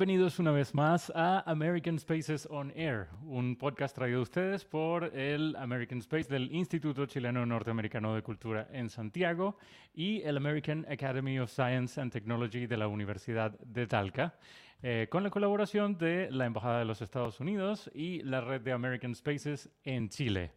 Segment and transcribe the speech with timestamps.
[0.00, 5.04] Bienvenidos una vez más a American Spaces on Air, un podcast traído a ustedes por
[5.14, 9.58] el American Space del Instituto Chileno Norteamericano de Cultura en Santiago
[9.92, 14.38] y el American Academy of Science and Technology de la Universidad de Talca,
[14.82, 18.72] eh, con la colaboración de la Embajada de los Estados Unidos y la red de
[18.72, 20.52] American Spaces en Chile.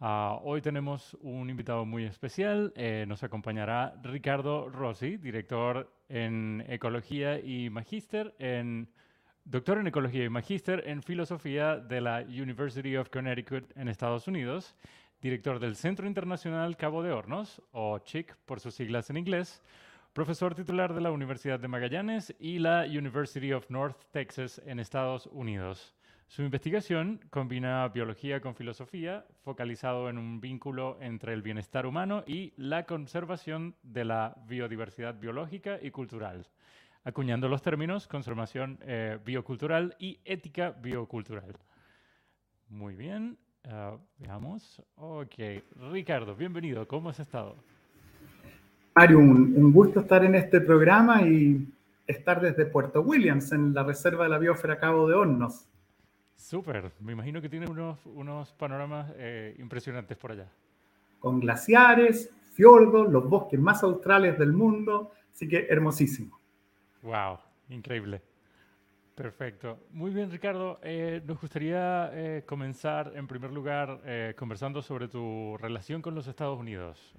[0.00, 2.72] Ah, hoy tenemos un invitado muy especial.
[2.76, 8.88] Eh, nos acompañará Ricardo Rossi, director en Ecología y Magíster en
[9.44, 14.74] doctor en Ecología y Magíster en Filosofía de la University of Connecticut en Estados Unidos,
[15.20, 19.62] director del Centro Internacional Cabo de Hornos, o CHIC por sus siglas en inglés,
[20.12, 25.26] profesor titular de la Universidad de Magallanes y la University of North Texas en Estados
[25.26, 25.94] Unidos.
[26.34, 32.52] Su investigación combina biología con filosofía, focalizado en un vínculo entre el bienestar humano y
[32.56, 36.48] la conservación de la biodiversidad biológica y cultural,
[37.04, 41.56] acuñando los términos conservación eh, biocultural y ética biocultural.
[42.68, 43.38] Muy bien,
[43.68, 44.82] ah, veamos.
[44.96, 45.36] Ok,
[45.92, 47.54] Ricardo, bienvenido, ¿cómo has estado?
[48.96, 51.64] Mario, un, gusto estar en este programa y
[52.08, 55.68] estar desde Puerto Williams, en la Reserva de la Biosfera Cabo de Hornos.
[56.36, 60.48] Súper, me imagino que tiene unos, unos panoramas eh, impresionantes por allá.
[61.18, 66.38] Con glaciares, fiordos, los bosques más australes del mundo, así que hermosísimo.
[67.02, 67.38] Wow,
[67.70, 68.20] increíble.
[69.14, 69.78] Perfecto.
[69.92, 70.80] Muy bien, Ricardo.
[70.82, 76.58] Eh, nos gustaría eh, comenzar, en primer lugar, conversando sobre tu relación con los Estados
[76.58, 77.14] Unidos.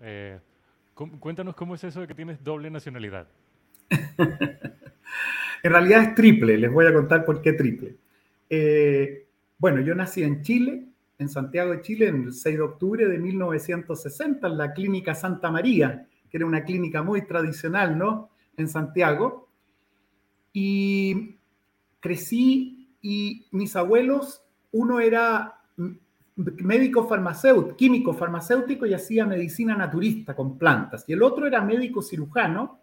[1.19, 3.27] cuéntanos cómo es eso de que tienes doble nacionalidad.
[5.63, 6.57] en realidad es triple.
[6.57, 7.95] Les voy a contar por qué triple.
[8.49, 10.85] Eh, bueno, yo nací en Chile,
[11.17, 16.07] en Santiago de Chile, el 6 de octubre de 1960, en la Clínica Santa María,
[16.29, 18.29] que era una clínica muy tradicional, ¿no?
[18.57, 19.49] En Santiago.
[20.51, 21.37] Y
[21.99, 25.61] crecí y mis abuelos, uno era
[26.35, 32.01] médico farmacéutico, químico farmacéutico y hacía medicina naturista con plantas, y el otro era médico
[32.01, 32.79] cirujano,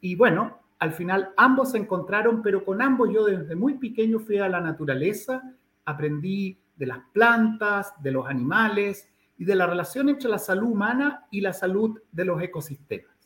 [0.00, 4.38] y bueno, al final ambos se encontraron, pero con ambos yo desde muy pequeño fui
[4.38, 5.42] a la naturaleza,
[5.84, 11.26] aprendí de las plantas, de los animales y de la relación entre la salud humana
[11.30, 13.16] y la salud de los ecosistemas.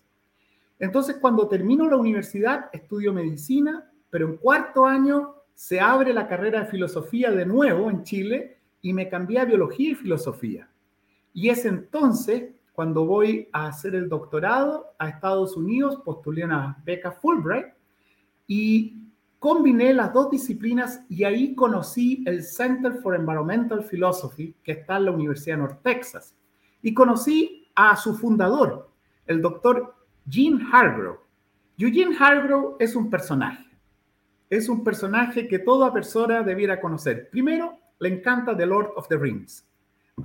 [0.79, 6.61] Entonces, cuando termino la universidad, estudio medicina, pero en cuarto año se abre la carrera
[6.61, 10.69] de filosofía de nuevo en Chile y me cambié a biología y filosofía.
[11.35, 17.13] Y es entonces cuando voy a hacer el doctorado a Estados Unidos, postulé una beca
[17.13, 17.67] Fulbright
[18.47, 24.97] y combiné las dos disciplinas y ahí conocí el Center for Environmental Philosophy, que está
[24.97, 26.35] en la Universidad de North Texas.
[26.81, 28.91] Y conocí a su fundador,
[29.27, 29.95] el doctor
[30.29, 31.21] Gene Hargrove.
[31.77, 33.67] Eugene Hargrove es un personaje.
[34.49, 37.29] Es un personaje que toda persona debiera conocer.
[37.31, 39.67] Primero, le encanta The Lord of the Rings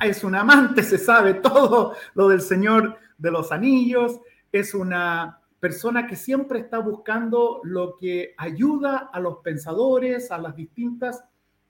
[0.02, 4.20] es un amante, se sabe todo lo del Señor de los Anillos,
[4.52, 10.56] es una persona que siempre está buscando lo que ayuda a los pensadores, a las
[10.56, 11.24] distintas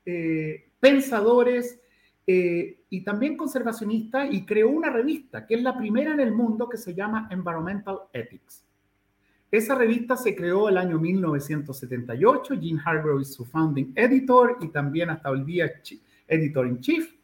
[0.05, 1.79] eh, pensadores
[2.25, 6.67] eh, y también conservacionistas y creó una revista que es la primera en el mundo
[6.67, 8.65] que se llama Environmental Ethics.
[9.49, 15.09] Esa revista se creó el año 1978, Gene Hargrove es su founding editor y también
[15.09, 15.71] hasta el día
[16.27, 17.16] editor in chief.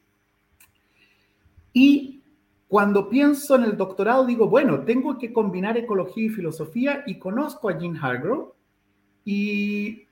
[1.73, 2.21] Y
[2.67, 7.69] cuando pienso en el doctorado, digo, bueno, tengo que combinar ecología y filosofía y conozco
[7.69, 8.51] a Jean Hargrove
[9.25, 10.07] y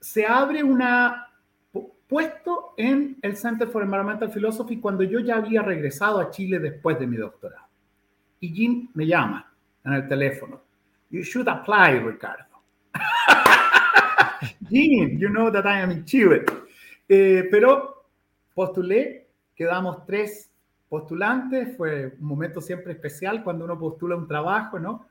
[0.00, 0.82] se abre un
[2.06, 6.98] puesto en el Center for Environmental Philosophy cuando yo ya había regresado a Chile después
[6.98, 7.66] de mi doctorado.
[8.40, 9.50] Y Jean me llama
[9.84, 10.60] en el teléfono.
[11.10, 12.44] You should apply, Ricardo.
[14.70, 16.44] Jean, you know that I am in Chile.
[17.08, 18.06] Eh, pero
[18.54, 19.21] postulé
[19.62, 20.50] quedamos tres
[20.88, 25.06] postulantes, fue un momento siempre especial cuando uno postula un trabajo, ¿no?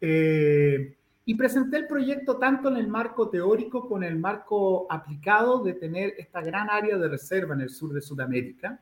[0.00, 5.62] Eh, y presenté el proyecto tanto en el marco teórico como en el marco aplicado
[5.62, 8.80] de tener esta gran área de reserva en el sur de Sudamérica.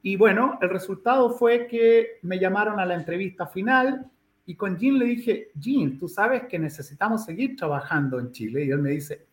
[0.00, 4.10] Y bueno, el resultado fue que me llamaron a la entrevista final
[4.46, 8.64] y con Jean le dije, Jean, tú sabes que necesitamos seguir trabajando en Chile.
[8.64, 9.26] Y él me dice,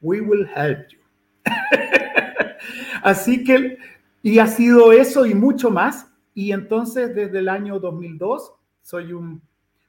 [0.00, 1.00] we will help you.
[3.02, 3.78] Así que
[4.24, 6.10] y ha sido eso y mucho más.
[6.32, 9.42] Y entonces desde el año 2002 soy un,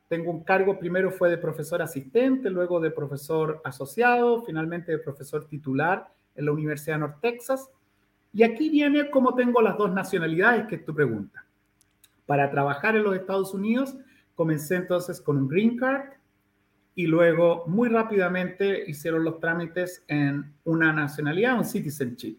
[0.10, 5.48] tengo un cargo, primero fue de profesor asistente, luego de profesor asociado, finalmente de profesor
[5.48, 7.70] titular en la Universidad de North Texas.
[8.34, 11.46] Y aquí viene cómo tengo las dos nacionalidades, que es tu pregunta.
[12.26, 13.96] Para trabajar en los Estados Unidos,
[14.36, 16.10] comencé entonces con un green card
[16.94, 22.38] y luego muy rápidamente hicieron los trámites en una nacionalidad, un citizenship.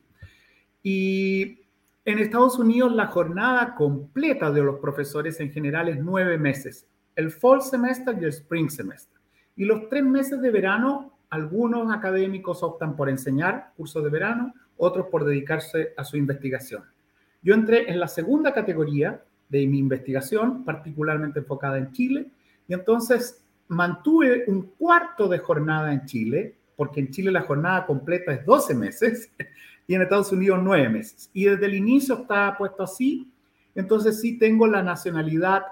[0.83, 1.66] Y
[2.07, 6.87] en Estados Unidos la jornada completa de los profesores en general es nueve meses,
[7.17, 9.21] el fall semester y el spring semester.
[9.57, 15.07] Y los tres meses de verano, algunos académicos optan por enseñar cursos de verano, otros
[15.09, 16.85] por dedicarse a su investigación.
[17.43, 22.27] Yo entré en la segunda categoría de mi investigación, particularmente enfocada en Chile,
[22.69, 28.33] y entonces mantuve un cuarto de jornada en Chile, porque en Chile la jornada completa
[28.33, 29.33] es 12 meses
[29.87, 31.31] y en Estados Unidos 9 meses.
[31.33, 33.31] Y desde el inicio está puesto así,
[33.75, 35.63] entonces sí tengo la nacionalidad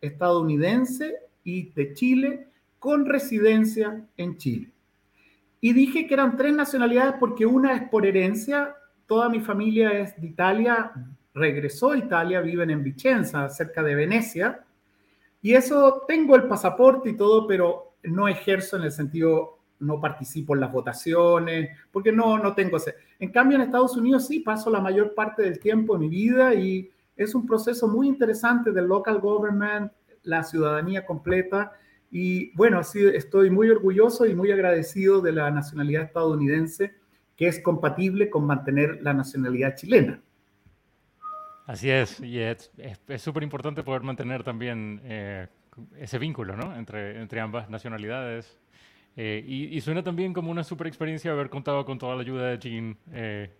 [0.00, 2.48] estadounidense y de Chile
[2.78, 4.70] con residencia en Chile.
[5.60, 8.74] Y dije que eran tres nacionalidades porque una es por herencia,
[9.06, 10.92] toda mi familia es de Italia,
[11.32, 14.62] regresó a Italia, viven en Vicenza, cerca de Venecia,
[15.40, 20.54] y eso tengo el pasaporte y todo, pero no ejerzo en el sentido, no participo
[20.54, 22.94] en las votaciones, porque no, no tengo ese.
[23.18, 26.54] En cambio, en Estados Unidos sí paso la mayor parte del tiempo de mi vida
[26.54, 29.92] y es un proceso muy interesante del local government,
[30.22, 31.72] la ciudadanía completa.
[32.10, 36.94] Y bueno, así estoy muy orgulloso y muy agradecido de la nacionalidad estadounidense,
[37.36, 40.20] que es compatible con mantener la nacionalidad chilena.
[41.66, 42.70] Así es, y es
[43.16, 45.48] súper importante poder mantener también eh,
[45.98, 46.76] ese vínculo ¿no?
[46.76, 48.58] entre, entre ambas nacionalidades.
[49.16, 52.58] Eh, y, suena también como una súper experiencia haber contado con toda la ayuda de
[52.58, 53.50] Jean, eh,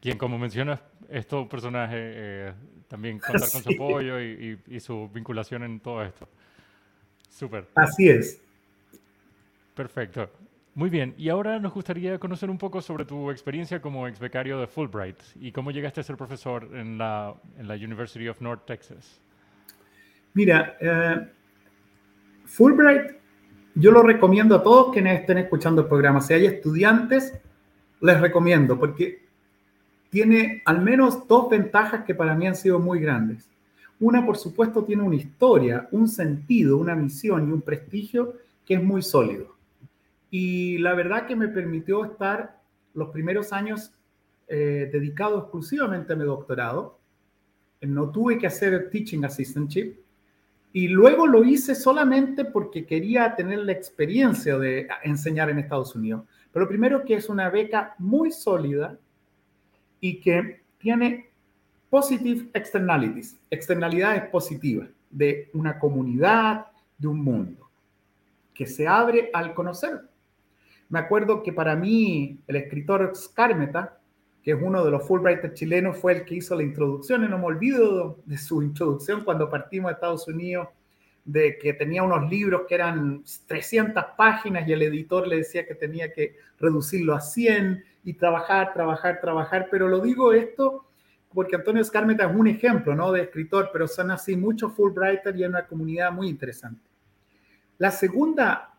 [0.00, 2.52] quien, como mencionas, es todo un personaje,
[2.88, 6.28] también contar con su apoyo y, y, su vinculación en todo esto.
[7.28, 7.68] Súper.
[7.76, 8.42] Así es.
[9.74, 10.28] Perfecto.
[10.74, 14.58] Muy bien, y ahora nos gustaría conocer un poco sobre tu experiencia como ex becario
[14.60, 18.66] de Fulbright y cómo llegaste a ser profesor en la, en la University of North
[18.66, 19.20] Texas.
[20.32, 21.26] Mira, eh,
[22.44, 23.19] Fulbright
[23.74, 26.20] yo lo recomiendo a todos quienes estén escuchando el programa.
[26.20, 27.34] Si hay estudiantes,
[28.00, 29.26] les recomiendo porque
[30.10, 33.48] tiene al menos dos ventajas que para mí han sido muy grandes.
[34.00, 38.34] Una, por supuesto, tiene una historia, un sentido, una misión y un prestigio
[38.64, 39.54] que es muy sólido.
[40.30, 42.60] Y la verdad que me permitió estar
[42.94, 43.92] los primeros años
[44.48, 46.98] eh, dedicado exclusivamente a mi doctorado.
[47.82, 49.96] No tuve que hacer teaching assistantship.
[50.72, 56.24] Y luego lo hice solamente porque quería tener la experiencia de enseñar en Estados Unidos.
[56.52, 58.98] Pero primero que es una beca muy sólida
[60.00, 61.30] y que tiene
[61.88, 67.68] positive externalities, externalidades positivas de una comunidad, de un mundo,
[68.54, 70.10] que se abre al conocer
[70.90, 73.99] me acuerdo que para mí el escritor Scarmeta,
[74.42, 77.38] que es uno de los Fulbright chilenos, fue el que hizo la introducción, y no
[77.38, 80.68] me olvido de su introducción cuando partimos a Estados Unidos,
[81.24, 85.74] de que tenía unos libros que eran 300 páginas y el editor le decía que
[85.74, 90.86] tenía que reducirlo a 100 y trabajar, trabajar, trabajar, pero lo digo esto
[91.32, 93.12] porque Antonio Scarmeta es un ejemplo, ¿no?
[93.12, 96.80] De escritor, pero son así muchos Fulbrighters y es una comunidad muy interesante.
[97.78, 98.74] La segunda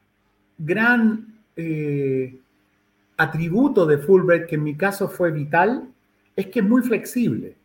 [0.58, 2.40] gran eh,
[3.18, 5.88] atributo de Fulbright, que en mi caso fue vital,
[6.36, 7.56] es que es muy flexible.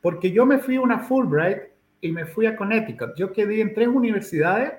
[0.00, 1.58] Porque yo me fui a una Fulbright
[2.00, 3.14] y me fui a Connecticut.
[3.16, 4.72] Yo quedé en tres universidades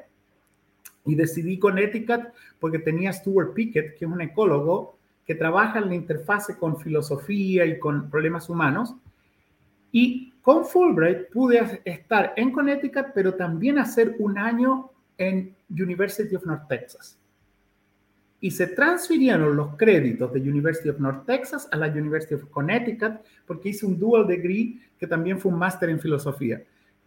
[1.06, 2.30] y decidí Connecticut
[2.60, 7.66] porque tenía Stuart Pickett, que es un ecólogo que trabaja en la interfase con filosofía
[7.66, 8.96] y con problemas humanos.
[9.92, 16.46] Y con Fulbright pude estar en Connecticut, pero también hacer un año en University of
[16.46, 17.19] North Texas
[18.42, 23.20] y se transfirieron los créditos de University of North Texas a la University of Connecticut
[23.46, 26.62] porque hice un dual degree que también fue un máster en filosofía.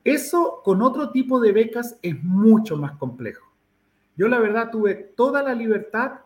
[0.04, 3.46] Eso con otro tipo de becas es mucho más complejo.
[4.16, 6.20] Yo la verdad tuve toda la libertad,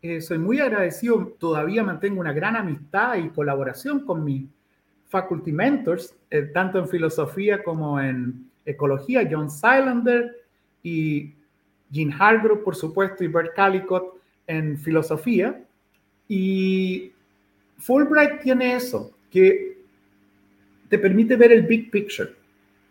[0.00, 4.46] eh, soy muy agradecido, todavía mantengo una gran amistad y colaboración con mis
[5.08, 10.36] faculty mentors, eh, tanto en filosofía como en ecología, John Silander
[10.82, 11.34] y
[11.90, 15.62] Jean Hargrove, por supuesto, y Bert Calicott en filosofía
[16.28, 17.12] y
[17.78, 19.78] Fulbright tiene eso, que
[20.88, 22.30] te permite ver el big picture,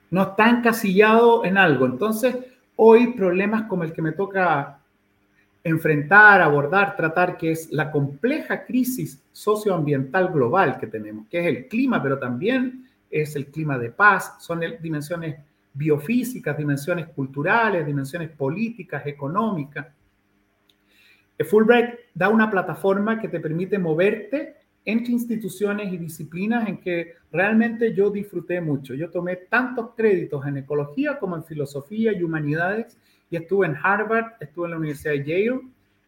[0.10, 1.86] no está encasillado en algo.
[1.86, 2.36] Entonces,
[2.76, 4.80] hoy problemas como el que me toca
[5.64, 11.68] enfrentar, abordar, tratar, que es la compleja crisis socioambiental global que tenemos, que es el
[11.68, 15.38] clima, pero también es el clima de paz, son dimensiones
[15.74, 19.88] biofísicas, dimensiones culturales, dimensiones políticas, económicas.
[21.40, 27.94] Fulbright da una plataforma que te permite moverte entre instituciones y disciplinas en que realmente
[27.94, 28.94] yo disfruté mucho.
[28.94, 32.98] Yo tomé tantos créditos en ecología como en filosofía y humanidades
[33.30, 35.62] y estuve en Harvard, estuve en la Universidad de Yale,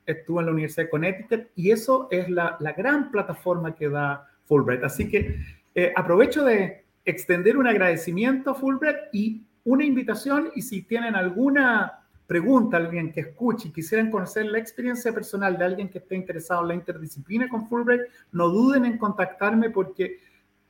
[0.05, 4.83] estuve en la Universidad de Connecticut y eso es la, gran plataforma que da Fulbright.
[4.83, 5.39] Así que
[5.75, 12.02] eh, aprovecho de extender un agradecimiento a Fulbright y una invitación y si tienen alguna
[12.33, 16.63] pregunta, alguien que escuche y quisieran conocer la experiencia personal de alguien que esté interesado
[16.63, 20.17] en la interdisciplina con Fulbright, no duden en contactarme porque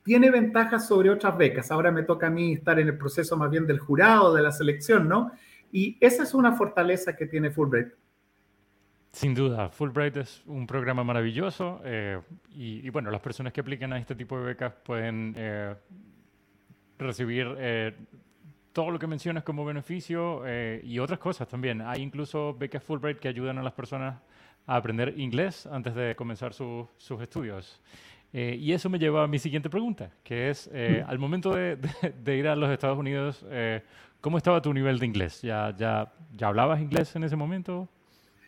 [0.02, 1.70] tiene ventajas sobre otras becas.
[1.70, 4.52] Ahora me toca a mí estar en el proceso más bien del jurado, de la
[4.52, 5.32] selección, ¿no?
[5.72, 7.94] Y esa es una fortaleza que tiene Fulbright.
[9.12, 13.98] Sin duda, Fulbright es un programa maravilloso eh, y, bueno, las personas que aplican a
[13.98, 15.74] este tipo de becas pueden eh,
[16.98, 17.94] recibir eh,
[18.74, 20.42] todo lo que mencionas como beneficio
[20.82, 21.80] y otras cosas también.
[21.80, 24.16] Hay incluso becas Fulbright que ayudan a las personas
[24.66, 27.80] a aprender inglés antes de comenzar sus estudios.
[28.32, 31.08] y eso me lleva a mi siguiente pregunta, que es, mm.
[31.08, 31.78] al momento de,
[32.22, 33.46] de, ir a los Estados Unidos,
[34.20, 35.40] ¿cómo estaba tu nivel de inglés?
[35.40, 37.88] ¿Ya, ya, ¿Ya hablabas inglés en ese momento?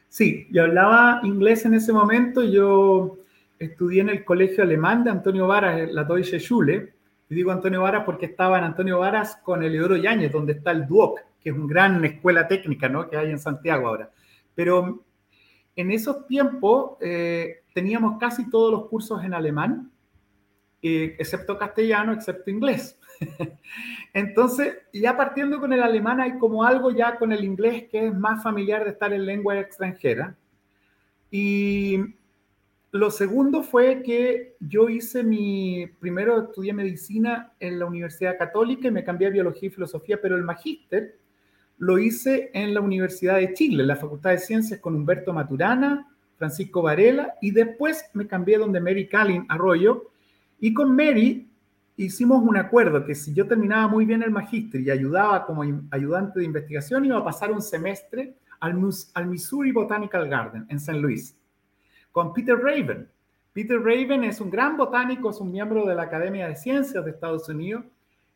[0.09, 2.43] Sí, yo hablaba inglés en ese momento.
[2.43, 3.19] Yo
[3.59, 6.95] estudié en el colegio alemán de Antonio Varas, la Deutsche Schule.
[7.29, 10.87] Y digo Antonio Varas porque estaba en Antonio Varas con Eleodoro Yáñez, donde está el
[10.87, 13.09] DUOC, que es una gran escuela técnica ¿no?
[13.09, 14.11] que hay en Santiago ahora.
[14.55, 15.05] Pero
[15.75, 19.91] en esos tiempos eh, teníamos casi todos los cursos en alemán,
[20.83, 22.99] eh, excepto castellano, excepto inglés.
[24.15, 28.15] Entonces, ya partiendo con el alemán, hay como algo ya con el inglés que es
[28.15, 30.37] más familiar de estar en lengua extranjera.
[31.31, 31.99] Y
[32.97, 38.91] lo segundo fue que yo hice mi, primero estudié medicina en la Universidad Católica y
[38.91, 41.17] me cambié a biología y filosofía, pero el magíster
[41.79, 46.09] lo hice en la Universidad de Chile, en la Facultad de Ciencias con Humberto Maturana,
[46.37, 50.11] Francisco Varela, y después me cambié donde Mary Callin Arroyo,
[50.59, 51.49] y con Mary
[51.97, 56.41] hicimos un acuerdo que si yo terminaba muy bien el magíster y ayudaba como ayudante
[56.41, 58.75] de investigación, iba a pasar un semestre al,
[59.27, 61.37] Missouri Botanical Garden en San Luis,
[62.17, 63.07] con Peter Raven.
[63.53, 67.11] Peter Raven es un gran botánico, es un miembro de la Academia de Ciencias de
[67.11, 67.85] Estados Unidos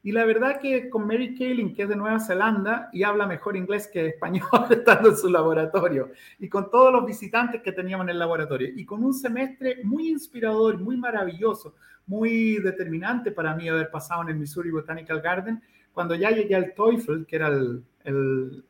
[0.03, 3.57] y la verdad que con Mary Kaling, que es de Nueva Zelanda y habla mejor
[3.57, 8.11] inglés que español estando en su laboratorio, y con todos los visitantes que teníamos en
[8.11, 11.75] el laboratorio, y con un semestre muy inspirador, muy maravilloso,
[12.07, 15.63] muy determinante para mí haber pasado en el Missouri Botanical Garden,
[15.95, 18.63] cuando ya llegué al TOEFL, que era el, el,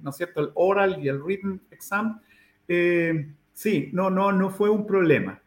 [0.00, 2.22] ¿no es cierto?, el oral y el written exam,
[2.68, 5.40] eh, sí, no, no, no fue un problema.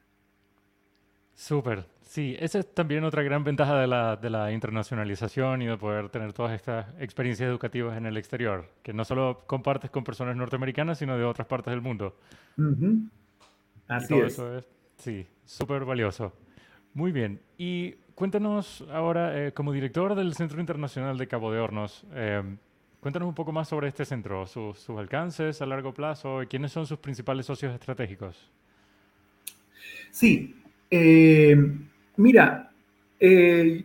[1.34, 5.77] Súper, Sí, esa es también otra gran ventaja de la, de la, internacionalización y de
[5.77, 10.36] poder tener todas estas experiencias educativas en el exterior, que no solo compartes con personas
[10.36, 12.15] norteamericanas, sino de otras partes del mundo.
[13.88, 14.34] Así es.
[14.34, 14.70] Eso es.
[14.98, 16.34] Sí, súper valioso.
[16.93, 17.41] Muy bien.
[17.58, 22.43] Y cuéntanos ahora, eh, como director del Centro Internacional de Cabo de Hornos, eh,
[23.03, 26.88] cuéntanos un poco más sobre este centro, sus alcances a largo plazo y quiénes son
[26.88, 28.50] sus principales socios estratégicos.
[30.10, 30.55] Sí.
[30.89, 31.55] Eh,
[32.15, 32.72] Mira,
[33.19, 33.83] eh,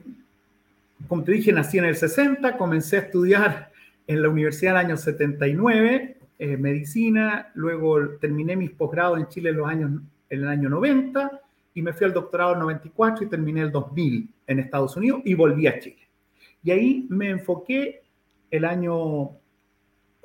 [1.07, 3.73] como te dije, nací en el 60, comencé a estudiar
[4.07, 9.51] en la universidad en el año 79, eh, medicina, luego terminé mis posgrados en Chile
[9.51, 9.91] en, los años,
[10.29, 11.41] en el año 90
[11.75, 15.33] y me fui al doctorado en 94 y terminé el 2000 en Estados Unidos y
[15.33, 16.07] volví a Chile.
[16.63, 18.03] Y ahí me enfoqué
[18.51, 19.31] el año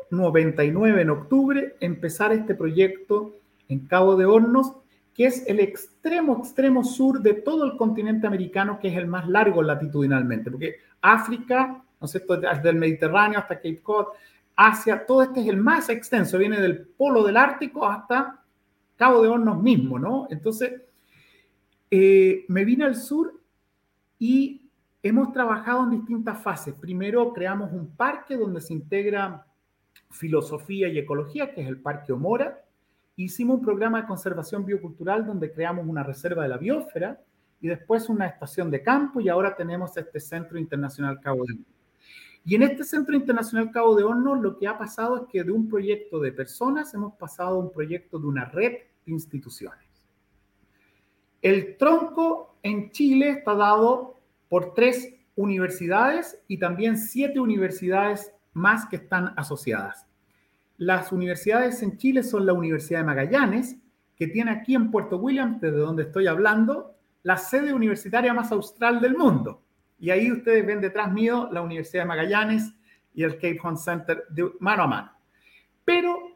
[0.10, 3.36] 99, en octubre, empezar este proyecto
[3.70, 4.78] en Cabo de Hornos
[5.14, 9.28] que es el extremo, extremo sur de todo el continente americano, que es el más
[9.28, 14.08] largo latitudinalmente, porque África, ¿no es cierto?, desde el Mediterráneo hasta Cape Cod,
[14.56, 18.44] Asia, todo este es el más extenso, viene del polo del Ártico hasta
[18.96, 20.28] Cabo de Hornos mismo, ¿no?
[20.30, 20.82] Entonces,
[21.90, 23.40] eh, me vine al sur
[24.18, 24.63] y
[25.04, 26.74] hemos trabajado en distintas fases.
[26.74, 29.46] Primero creamos un parque donde se integra
[30.10, 32.64] filosofía y ecología, que es el Parque Omora,
[33.16, 37.22] hicimos un programa de conservación biocultural donde creamos una reserva de la biosfera
[37.62, 41.68] y después una estación de campo y ahora tenemos este Centro Internacional Cabo de Hornos.
[42.46, 45.52] Y en este Centro Internacional Cabo de Hornos lo que ha pasado es que de
[45.52, 48.72] un proyecto de personas hemos pasado a un proyecto de una red
[49.06, 49.80] de instituciones.
[51.42, 54.23] El tronco en Chile está dado
[54.54, 60.06] por tres universidades y también siete universidades más que están asociadas.
[60.78, 63.78] Las universidades en Chile son la Universidad de Magallanes,
[64.16, 69.02] que tiene aquí en Puerto Williams, desde donde estoy hablando, la sede universitaria más austral
[69.02, 69.64] del mundo.
[69.98, 72.76] Y ahí ustedes ven detrás mío la Universidad de Magallanes
[73.16, 75.12] y el Cape Horn Center de mano a mano.
[75.84, 76.33] Pero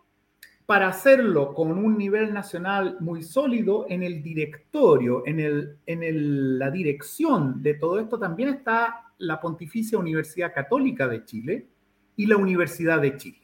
[0.67, 6.69] para hacerlo con un nivel nacional muy sólido, en el directorio, en, el, en la
[6.69, 11.67] dirección de todo esto también está la Pontificia Universidad Católica de Chile
[12.17, 13.39] y la Universidad de Chile.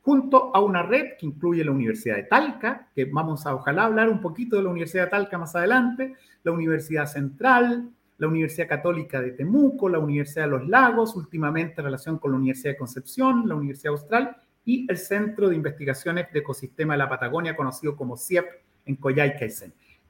[0.00, 4.08] junto a una red que incluye la Universidad de Talca, que vamos a ojalá hablar
[4.08, 9.20] un poquito de la Universidad de Talca más adelante, la Universidad Central, la Universidad Católica
[9.20, 13.48] de Temuco, la Universidad de los Lagos, últimamente en relación con la Universidad de Concepción,
[13.48, 18.16] la Universidad Austral y el Centro de Investigaciones de Ecosistema de la Patagonia, conocido como
[18.16, 18.46] CIEP
[18.86, 19.52] en Coyhaique.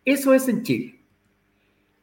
[0.05, 1.01] Eso es en Chile.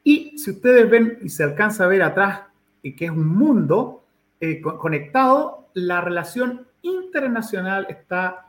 [0.04, 2.42] Y si ustedes ven y se alcanza a ver atrás,
[2.84, 4.04] eh, que es un mundo
[4.40, 8.48] eh, conectado, la relación internacional está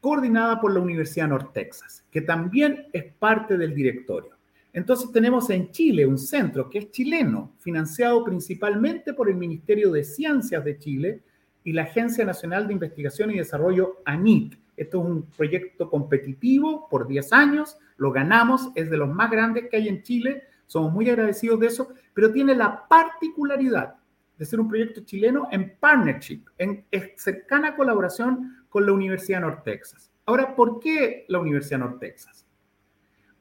[0.00, 4.34] coordinada por la Universidad North Texas, que también es parte del directorio.
[4.72, 10.02] Entonces tenemos en Chile un centro que es chileno, financiado principalmente por el Ministerio de
[10.02, 11.22] Ciencias de Chile
[11.64, 14.56] y la Agencia Nacional de Investigación y Desarrollo ANIT.
[14.76, 19.68] Esto es un proyecto competitivo por 10 años, lo ganamos, es de los más grandes
[19.68, 23.94] que hay en Chile, somos muy agradecidos de eso, pero tiene la particularidad
[24.36, 26.84] de ser un proyecto chileno en partnership, en
[27.16, 30.10] cercana colaboración con la Universidad North Texas.
[30.26, 32.46] Ahora, ¿por qué la Universidad North Texas?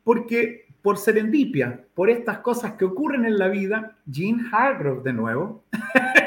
[0.03, 5.63] Porque por serendipia, por estas cosas que ocurren en la vida, Gene Hargrove de nuevo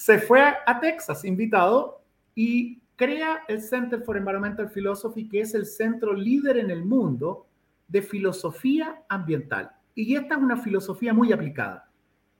[0.00, 2.00] se fue a Texas invitado
[2.34, 7.46] y crea el Center for Environmental Philosophy, que es el centro líder en el mundo
[7.86, 9.70] de filosofía ambiental.
[9.94, 11.90] Y esta es una filosofía muy aplicada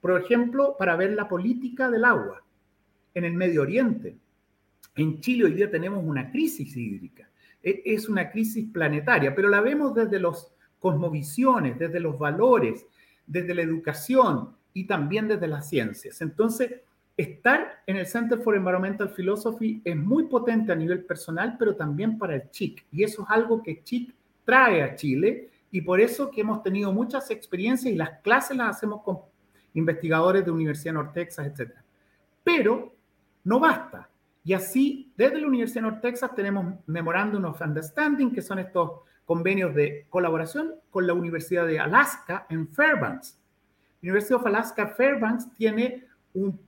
[0.01, 2.43] por ejemplo, para ver la política del agua
[3.15, 4.17] en el Medio Oriente.
[4.97, 7.29] En Chile hoy día tenemos una crisis hídrica.
[7.63, 12.87] E, es una crisis planetaria, pero la vemos desde los cosmovisiones, desde los valores,
[13.27, 16.23] desde la educación y también desde las ciencias.
[16.23, 16.81] Entonces,
[17.21, 22.19] estar en el Center for Environmental Philosophy es muy potente a nivel personal, pero también
[22.19, 22.87] para el CHIC.
[22.93, 26.93] Y eso es algo que CHIC trae a Chile y por eso que hemos tenido
[26.93, 29.19] muchas experiencias y las clases las hacemos con
[29.75, 31.73] investigadores de Universidad North Texas, etc.
[32.43, 32.95] Pero
[33.45, 34.09] no basta.
[34.43, 39.75] Y así, desde la Universidad North Texas tenemos Memorandum of Understanding, que son estos convenios
[39.75, 43.39] de colaboración con la Universidad de Alaska en Fairbanks.
[44.01, 46.59] La Universidad of Alaska Fairbanks tiene un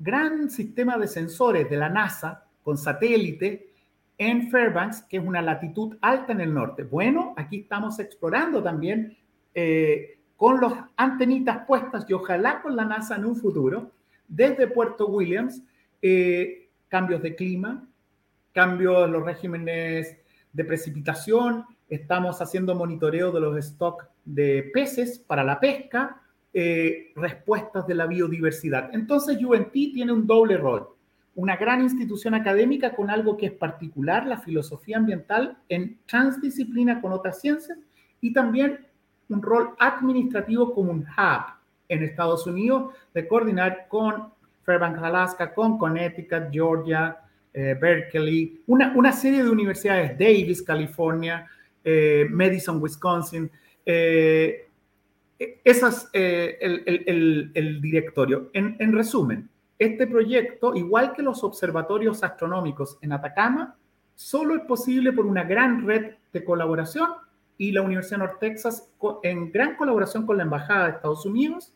[0.00, 3.70] gran sistema de sensores de la NASA con satélite
[4.16, 6.84] en Fairbanks, que es una latitud alta en el norte.
[6.84, 9.16] Bueno, aquí estamos explorando también
[9.54, 13.92] eh, con las antenitas puestas y ojalá con la NASA en un futuro,
[14.26, 15.62] desde Puerto Williams,
[16.00, 17.86] eh, cambios de clima,
[18.52, 20.16] cambios en los regímenes
[20.52, 27.86] de precipitación, estamos haciendo monitoreo de los stocks de peces para la pesca, eh, respuestas
[27.86, 28.90] de la biodiversidad.
[28.92, 30.88] Entonces UNT tiene un doble rol,
[31.36, 37.12] una gran institución académica con algo que es particular, la filosofía ambiental en transdisciplina con
[37.12, 37.78] otras ciencias,
[38.20, 38.80] y también
[39.28, 41.44] un rol administrativo como un hub
[41.88, 44.32] en Estados Unidos de coordinar con
[44.64, 47.16] Fairbanks, Alaska, con Connecticut, Georgia,
[47.52, 51.48] eh, Berkeley, una, una, serie de universidades, Davis, California,
[51.82, 53.50] eh, Madison, Wisconsin.
[55.40, 58.50] Ese es eh, el, el, directorio.
[58.52, 59.48] En, en resumen,
[59.78, 63.76] este proyecto, igual que los observatorios astronómicos en Atacama,
[64.14, 67.08] solo es posible por una gran red de colaboración
[67.56, 71.72] y la Universidad de North Texas, en gran colaboración con la Embajada de Estados Unidos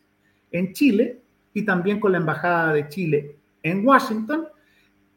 [0.51, 1.21] en Chile
[1.53, 4.47] y también con la Embajada de Chile en Washington,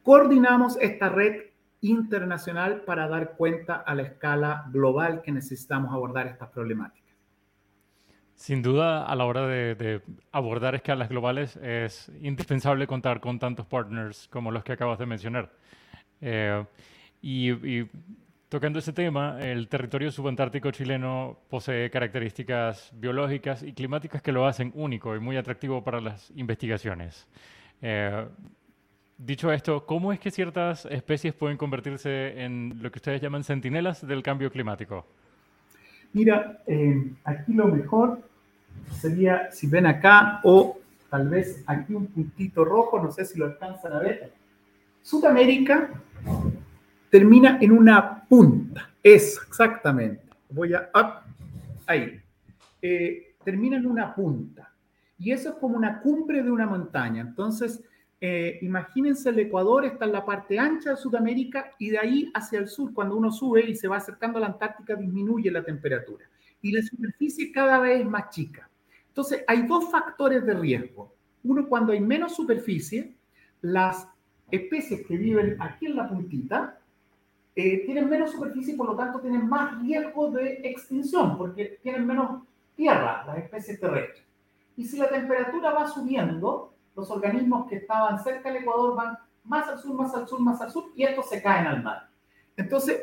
[0.02, 1.42] coordinamos esta red
[1.82, 7.08] internacional para dar cuenta a la escala global que necesitamos abordar estas problemáticas.
[8.38, 14.29] Sin duda, a la hora de, abordar escalas globales es indispensable contar con tantos partners
[14.29, 15.51] como los que acabas de mencionar.
[16.20, 16.64] Eh,
[17.20, 17.85] y,
[18.48, 24.72] Tocando ese tema, el territorio subantártico chileno posee características biológicas y climáticas que lo hacen
[24.74, 27.29] único y muy atractivo para las investigaciones.
[27.83, 28.27] Eh,
[29.18, 34.07] dicho esto, ¿cómo es que ciertas especies pueden convertirse en lo que ustedes llaman centinelas
[34.07, 35.05] del cambio climático?
[36.12, 38.23] Mira, eh, aquí lo mejor
[39.01, 40.79] sería, si ven acá, o
[41.11, 44.33] tal vez aquí un puntito rojo, no sé si lo alcanzan a ver.
[45.03, 45.90] Sudamérica
[47.11, 48.90] termina en una punta.
[49.03, 50.23] Eso, exactamente.
[50.51, 50.90] Voy a...
[51.87, 52.21] ahí.
[52.83, 54.73] Eh, termina en una punta.
[55.18, 57.23] Y eso es como una cumbre de una montaña.
[57.23, 57.83] Entonces,
[58.20, 62.59] eh, imagínense el Ecuador está en la parte ancha de Sudamérica y de ahí hacia
[62.59, 66.24] el sur, cuando uno sube y se va acercando a la Antártica, disminuye la temperatura.
[66.61, 68.68] Y la superficie cada vez es más chica.
[69.09, 71.14] Entonces, hay dos factores de riesgo.
[71.44, 73.14] Uno, cuando hay menos superficie,
[73.61, 74.09] las
[74.50, 76.78] especies que viven aquí en la puntita
[77.54, 82.07] eh, tienen menos superficie y por lo tanto tienen más riesgo de extinción porque tienen
[82.07, 82.42] menos
[82.76, 84.24] tierra, las especies terrestres.
[84.76, 89.68] Y si la temperatura va subiendo, los organismos que estaban cerca del Ecuador van más
[89.68, 92.08] al sur, más al sur, más al sur, y estos se caen al mar.
[92.56, 93.00] Entonces,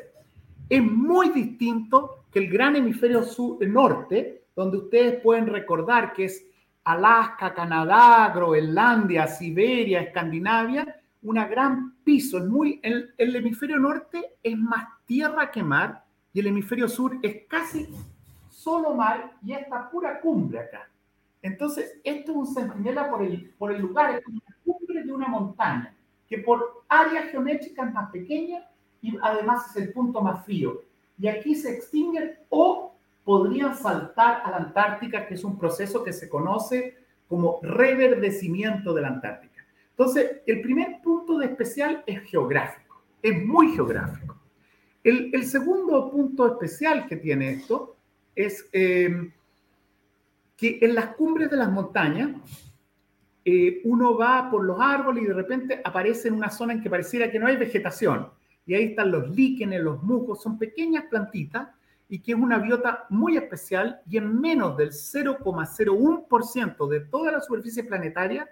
[0.67, 6.45] es muy distinto que el gran hemisferio sur, norte, donde ustedes pueden recordar que es
[6.83, 12.37] Alaska, Canadá, Groenlandia, Siberia, Escandinavia, una gran piso.
[12.37, 16.03] Es muy, el, el hemisferio norte es más tierra que mar
[16.33, 17.87] y el hemisferio sur es casi
[18.49, 20.89] solo mar y esta pura cumbre acá.
[21.45, 25.27] Entonces, esto es un señala por el, por el lugar, es una cumbre de una
[25.27, 25.95] montaña,
[26.27, 28.67] que por área geométrica es más pequeña
[28.99, 30.81] y además es el punto más frío.
[31.19, 36.13] Y aquí se extinguen o podrían saltar a la Antártica, que es un proceso que
[36.13, 36.97] se conoce
[37.29, 39.63] como reverdecimiento de la Antártica.
[39.91, 44.35] Entonces, el primer punto de especial es geográfico, es muy geográfico.
[45.03, 47.97] El, el segundo punto especial que tiene esto
[48.35, 49.29] es eh,
[50.55, 52.31] que en las cumbres de las montañas
[53.43, 56.89] eh, uno va por los árboles y de repente aparece en una zona en que
[56.89, 58.29] pareciera que no hay vegetación.
[58.65, 61.69] Y ahí están los líquenes, los musgos, son pequeñas plantitas
[62.09, 67.41] y que es una biota muy especial y en menos del 0,01% de toda la
[67.41, 68.49] superficie planetaria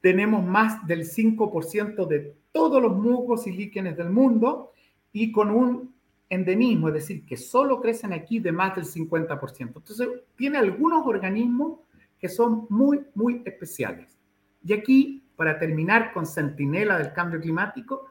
[0.00, 4.72] tenemos más del 5% de todos los musgos y líquenes del mundo
[5.12, 5.95] y con un
[6.28, 9.60] endemismo, es decir, que solo crecen aquí de más del 50%.
[9.60, 11.80] Entonces, tiene algunos organismos
[12.18, 14.16] que son muy, muy especiales.
[14.64, 18.06] Y aquí, para terminar con Centinela del Cambio Climático,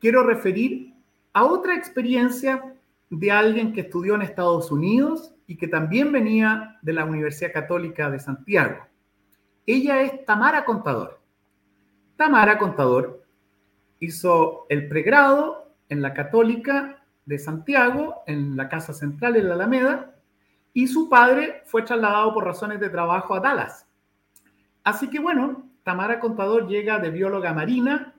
[0.00, 0.94] quiero referir
[1.32, 2.74] a otra experiencia
[3.10, 8.10] de alguien que estudió en Estados Unidos y que también venía de la Universidad Católica
[8.10, 8.86] de Santiago.
[9.66, 11.20] Ella es Tamara Contador.
[12.16, 13.22] Tamara Contador
[14.00, 20.14] hizo el pregrado en la Católica de Santiago, en la Casa Central, en la Alameda,
[20.74, 23.86] y su padre fue trasladado por razones de trabajo a Dallas.
[24.84, 28.14] Así que bueno, Tamara Contador llega de bióloga marina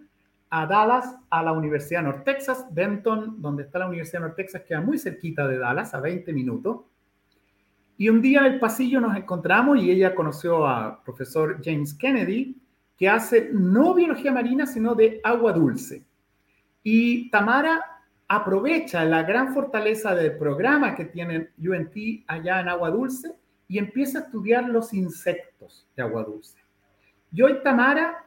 [0.50, 4.82] a Dallas, a la Universidad North Texas, Benton, donde está la Universidad North Texas, queda
[4.82, 6.82] muy cerquita de Dallas, a 20 minutos.
[7.98, 12.62] Y un día en el pasillo nos encontramos y ella conoció a profesor James Kennedy,
[12.96, 16.06] que hace no biología marina, sino de agua dulce.
[16.84, 17.93] Y Tamara
[18.36, 21.96] aprovecha la gran fortaleza del programa que tiene UNT
[22.28, 23.36] allá en Agua Dulce
[23.68, 26.58] y empieza a estudiar los insectos de Agua Dulce.
[27.32, 28.26] Y hoy Tamara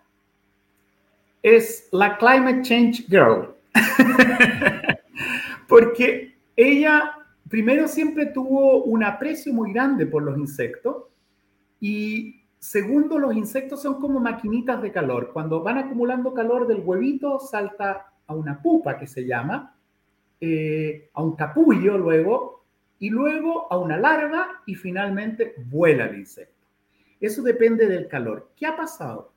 [1.42, 3.54] es la Climate Change Girl,
[5.68, 7.12] porque ella
[7.48, 11.04] primero siempre tuvo un aprecio muy grande por los insectos
[11.80, 15.30] y segundo, los insectos son como maquinitas de calor.
[15.32, 19.75] Cuando van acumulando calor del huevito, salta a una pupa que se llama,
[20.40, 22.56] eh, a un capullo luego,
[22.98, 26.54] y luego a una larva y finalmente vuela el insecto.
[27.20, 28.50] Eso depende del calor.
[28.56, 29.32] ¿Qué ha pasado?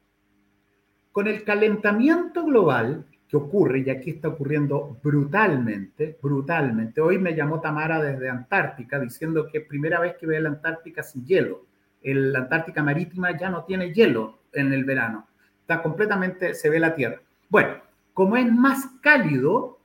[1.12, 7.00] Con el calentamiento global que ocurre, y aquí está ocurriendo brutalmente, brutalmente.
[7.00, 11.26] Hoy me llamó Tamara desde Antártica diciendo que primera vez que ve la Antártica sin
[11.26, 11.66] hielo.
[12.02, 15.28] la Antártica marítima ya no tiene hielo en el verano.
[15.62, 17.22] Está completamente, se ve la Tierra.
[17.50, 17.76] Bueno,
[18.14, 19.79] como es más cálido,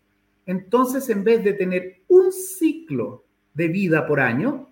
[0.47, 4.71] entonces en vez de tener un ciclo de vida por año,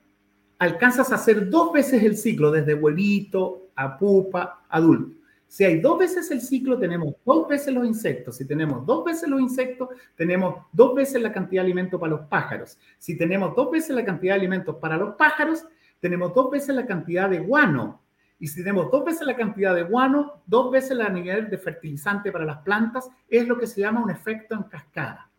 [0.58, 5.22] alcanzas a hacer dos veces el ciclo, desde huevito a pupa, adulto.
[5.52, 8.36] Si hay dos veces el ciclo, tenemos dos veces los insectos.
[8.36, 12.20] Si tenemos dos veces los insectos, tenemos dos veces la cantidad de alimento para los
[12.22, 12.78] pájaros.
[12.98, 15.62] Si tenemos dos veces la cantidad de alimentos para los pájaros,
[16.00, 18.00] tenemos dos veces la cantidad de guano.
[18.38, 22.32] Y si tenemos dos veces la cantidad de guano, dos veces la nivel de fertilizante
[22.32, 25.31] para las plantas, es lo que se llama un efecto en cascada.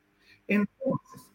[0.48, 1.32] Entonces,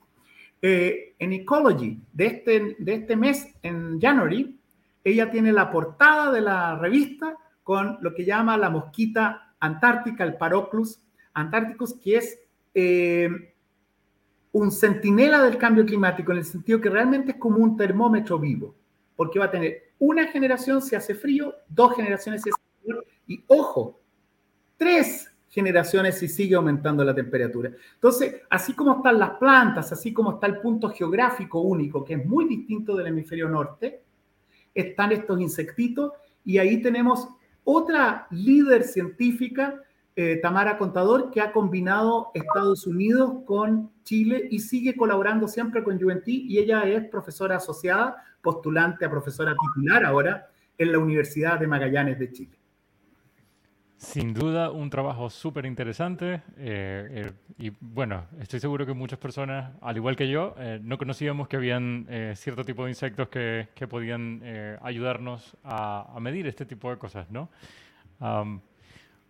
[0.61, 4.59] eh, en Ecology de este, de este mes, en January,
[5.05, 10.37] ella tiene la portada de la revista con lo que llama la mosquita antártica, el
[10.37, 11.01] Paroclus
[11.35, 12.39] antárticus, que es
[12.75, 13.29] eh,
[14.53, 18.75] un centinela del cambio climático, en el sentido que realmente es como un termómetro vivo,
[19.15, 23.45] porque va a tener una generación si hace frío, dos generaciones si hace frío, y
[23.47, 24.01] ojo,
[24.77, 27.73] tres generaciones y sigue aumentando la temperatura.
[27.95, 32.25] Entonces, así como están las plantas, así como está el punto geográfico único, que es
[32.25, 34.05] muy distinto del hemisferio norte,
[34.73, 36.13] están estos insectitos
[36.45, 37.27] y ahí tenemos
[37.65, 39.83] otra líder científica,
[40.15, 46.03] eh, Tamara Contador, que ha combinado Estados Unidos con Chile y sigue colaborando siempre con
[46.03, 51.67] UNT y ella es profesora asociada, postulante a profesora titular ahora en la Universidad de
[51.67, 52.58] Magallanes de Chile.
[53.99, 59.73] Sin duda, un trabajo súper interesante eh, eh, y bueno, estoy seguro que muchas personas,
[59.81, 62.07] al igual que yo, eh, no conocíamos que habían
[62.37, 64.41] cierto tipo de insectos que, que podían
[64.83, 67.51] ayudarnos a, medir este tipo de cosas, ¿no?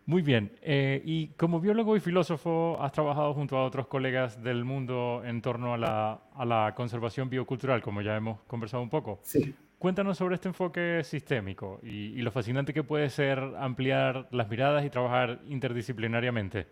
[0.04, 0.52] Muy bien.
[0.62, 5.72] Y como biólogo y filósofo, has trabajado junto a otros colegas del mundo en torno
[5.72, 9.20] a la, a la conservación biocultural, como ya hemos conversado un poco.
[9.22, 9.54] Sí.
[9.78, 14.90] Cuéntanos sobre este enfoque sistémico y, lo fascinante que puede ser ampliar las miradas y
[14.90, 16.66] trabajar interdisciplinariamente.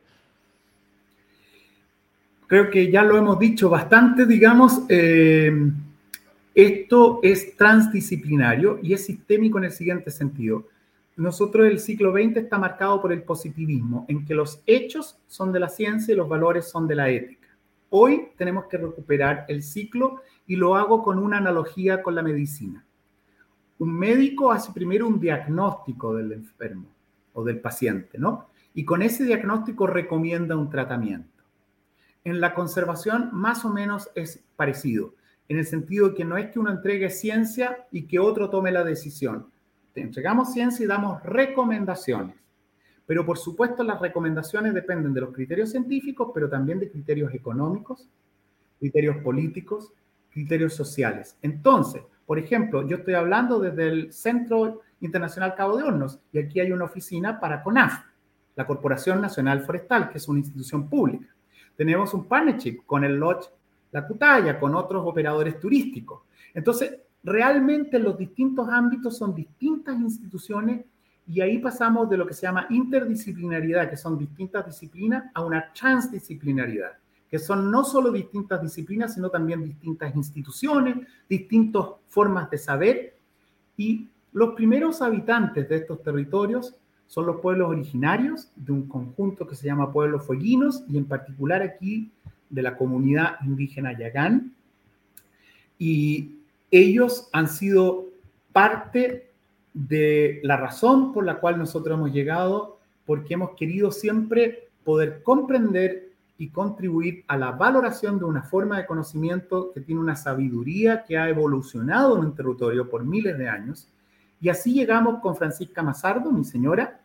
[2.48, 5.52] Creo que ya lo hemos dicho bastante, digamos, eh,
[6.52, 10.66] esto es transdisciplinario y es sistémico en el siguiente sentido.
[11.14, 15.60] Nosotros el siglo XX está marcado por el positivismo, en que los hechos son de
[15.60, 17.46] la ciencia y los valores son de la ética.
[17.88, 22.85] Hoy tenemos que recuperar el ciclo y lo hago con una analogía con la medicina
[23.78, 26.86] un médico hace primero un diagnóstico del enfermo
[27.34, 28.48] o del paciente, ¿no?
[28.74, 31.42] Y con ese diagnóstico recomienda un tratamiento.
[32.24, 35.14] En la conservación más o menos es parecido,
[35.48, 38.72] en el sentido de que no es que uno entregue ciencia y que otro tome
[38.72, 39.46] la decisión.
[39.92, 42.36] Te entregamos ciencia y damos recomendaciones.
[43.06, 48.08] Pero por supuesto las recomendaciones dependen de los criterios científicos, pero también de criterios económicos,
[48.80, 49.92] criterios políticos,
[50.30, 51.36] criterios sociales.
[51.40, 56.58] Entonces, por ejemplo, yo estoy hablando desde el Centro Internacional Cabo de Hornos y aquí
[56.58, 58.04] hay una oficina para CONAF,
[58.56, 61.28] la Corporación Nacional Forestal, que es una institución pública.
[61.76, 63.48] Tenemos un partnership con el Lodge
[63.92, 66.22] La Cutaya, con otros operadores turísticos.
[66.52, 70.84] Entonces, realmente los distintos ámbitos son distintas instituciones
[71.28, 75.72] y ahí pasamos de lo que se llama interdisciplinariedad, que son distintas disciplinas, a una
[75.72, 76.92] transdisciplinaridad
[77.30, 80.96] que son no solo distintas disciplinas, sino también distintas instituciones,
[81.28, 83.16] distintas formas de saber.
[83.76, 86.74] Y los primeros habitantes de estos territorios
[87.06, 91.62] son los pueblos originarios de un conjunto que se llama pueblos fueguinos y en particular
[91.62, 92.10] aquí
[92.50, 94.52] de la comunidad indígena Yagán.
[95.78, 96.36] Y
[96.70, 98.06] ellos han sido
[98.52, 99.30] parte
[99.74, 106.05] de la razón por la cual nosotros hemos llegado, porque hemos querido siempre poder comprender
[106.38, 111.16] y contribuir a la valoración de una forma de conocimiento que tiene una sabiduría que
[111.16, 113.88] ha evolucionado en un territorio por miles de años.
[114.40, 117.00] Y así llegamos con Francisca Mazardo, mi señora,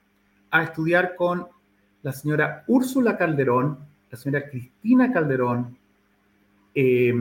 [0.50, 1.48] a estudiar con
[2.04, 5.78] la señora Úrsula Calderón, la señora Cristina Calderón
[6.76, 7.14] eh,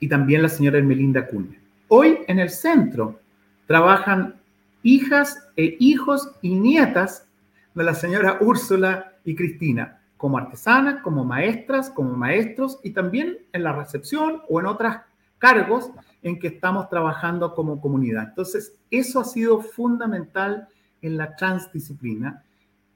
[0.00, 1.58] y también la señora Ermelinda Cunha.
[1.88, 3.20] Hoy en el centro
[3.66, 4.36] trabajan
[4.82, 7.26] hijas e hijos y nietas
[7.74, 13.62] de la señora Úrsula y Cristina como artesanas, como maestras, como maestros y también en
[13.62, 14.96] la recepción o en otros
[15.38, 15.90] cargos
[16.22, 18.28] en que estamos trabajando como comunidad.
[18.28, 20.68] Entonces, eso ha sido fundamental
[21.02, 22.42] en la transdisciplina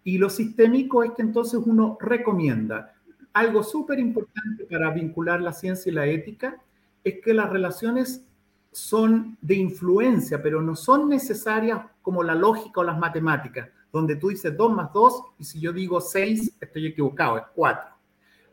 [0.04, 2.94] y lo sistémico es que entonces uno recomienda
[3.34, 6.56] algo súper importante para vincular la ciencia y la ética
[7.04, 8.24] es que las relaciones
[8.72, 14.28] son de influencia, pero no son necesarias como la lógica o las matemáticas donde tú
[14.28, 17.90] dices 2 más 2 y si yo digo 6, estoy equivocado, es 4.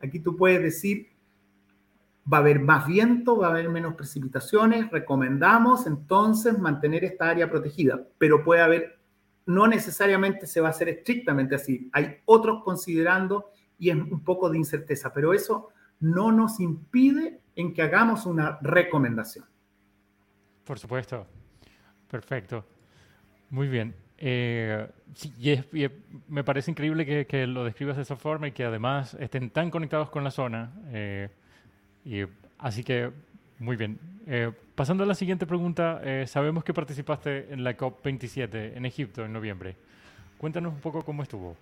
[0.02, 1.08] Aquí tú puedes decir,
[2.30, 7.50] va a haber más viento, va a haber menos precipitaciones, recomendamos entonces mantener esta área
[7.50, 8.98] protegida, pero puede haber,
[9.46, 14.50] no necesariamente se va a hacer estrictamente así, hay otros considerando y es un poco
[14.50, 15.68] de incerteza, pero eso
[16.00, 19.46] no nos impide en que hagamos una recomendación.
[20.64, 21.26] Por supuesto.
[22.08, 22.64] Perfecto.
[23.50, 23.94] Muy bien.
[24.18, 25.86] Eh, sí, y,
[26.28, 30.10] me parece increíble que, lo describas de esa forma y que además estén tan conectados
[30.10, 30.72] con la zona.
[30.92, 31.28] Eh,
[32.04, 32.22] y,
[32.58, 33.10] así que,
[33.58, 33.98] muy bien.
[34.26, 39.32] Eh, pasando a la siguiente pregunta, sabemos que participaste en la COP27 en Egipto en
[39.32, 39.76] noviembre.
[40.38, 41.56] Cuéntanos un poco cómo estuvo.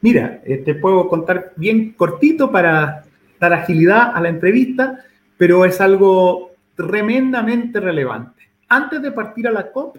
[0.00, 3.02] Mira, te puedo contar bien cortito para
[3.40, 5.04] dar agilidad a la entrevista,
[5.36, 8.42] pero es algo tremendamente relevante.
[8.68, 9.98] Antes de partir a la COP,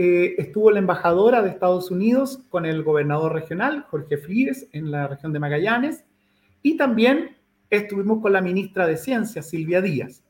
[0.00, 5.08] eh, estuvo la embajadora de Estados Unidos con el gobernador regional, Jorge Flores, en la
[5.08, 6.04] región de Magallanes,
[6.62, 7.36] y también
[7.68, 10.22] estuvimos con la ministra de Ciencia, Silvia Díaz.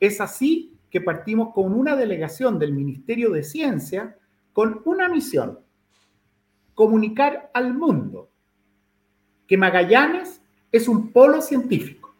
[0.00, 4.18] Es así que partimos con una delegación del Ministerio de Ciencia
[4.52, 5.60] con una misión,
[6.74, 8.30] comunicar al mundo
[9.46, 12.12] que Magallanes es un polo científico.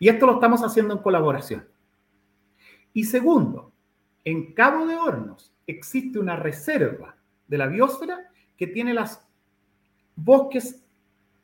[0.00, 1.68] Y esto lo estamos haciendo en colaboración.
[2.92, 3.70] Y segundo,
[4.24, 7.16] en Cabo de Hornos existe una reserva
[7.48, 9.18] de la biosfera que tiene los
[10.14, 10.82] bosques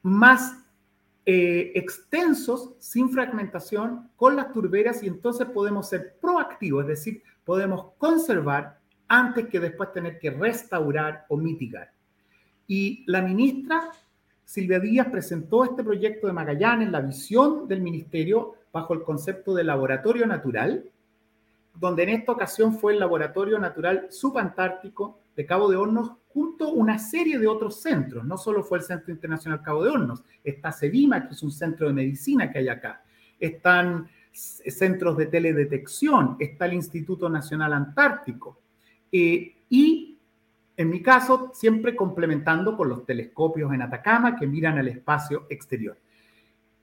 [0.03, 0.59] más
[1.25, 7.93] eh, extensos, sin fragmentación, con las turberas y entonces podemos ser proactivos, es decir, podemos
[7.99, 11.93] conservar antes que después tener que restaurar o mitigar.
[12.67, 13.91] Y la ministra
[14.45, 19.65] Silvia Díaz presentó este proyecto de Magallanes, la visión del ministerio bajo el concepto de
[19.65, 20.85] laboratorio natural,
[21.75, 26.73] donde en esta ocasión fue el Laboratorio Natural Subantártico de Cabo de Hornos junto a
[26.73, 28.25] una serie de otros centros.
[28.25, 31.87] No solo fue el Centro Internacional Cabo de Hornos, está CEVIMA, que es un centro
[31.87, 33.03] de medicina que hay acá.
[33.39, 38.59] Están centros de teledetección, está el Instituto Nacional Antártico.
[39.11, 40.19] Eh, y
[40.77, 45.99] en mi caso, siempre complementando con los telescopios en Atacama que miran al espacio exterior.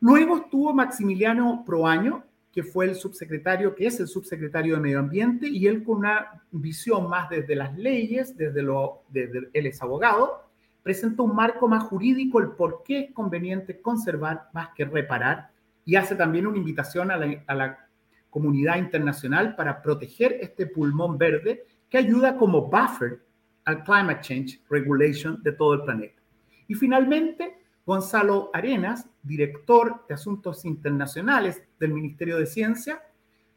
[0.02, 5.48] Luego estuvo Maximiliano Proaño, que fue el subsecretario, que es el subsecretario de Medio Ambiente,
[5.48, 10.46] y él con una visión más desde las leyes, desde lo, desde, él es abogado,
[10.82, 15.52] presenta un marco más jurídico, el por qué es conveniente conservar más que reparar,
[15.86, 17.88] y hace también una invitación a la, a la
[18.30, 23.20] comunidad internacional para proteger este pulmón verde que ayuda como buffer
[23.66, 26.22] al climate change regulation de todo el planeta.
[26.68, 27.59] Y finalmente,
[27.90, 33.02] Gonzalo Arenas, director de Asuntos Internacionales del Ministerio de Ciencia,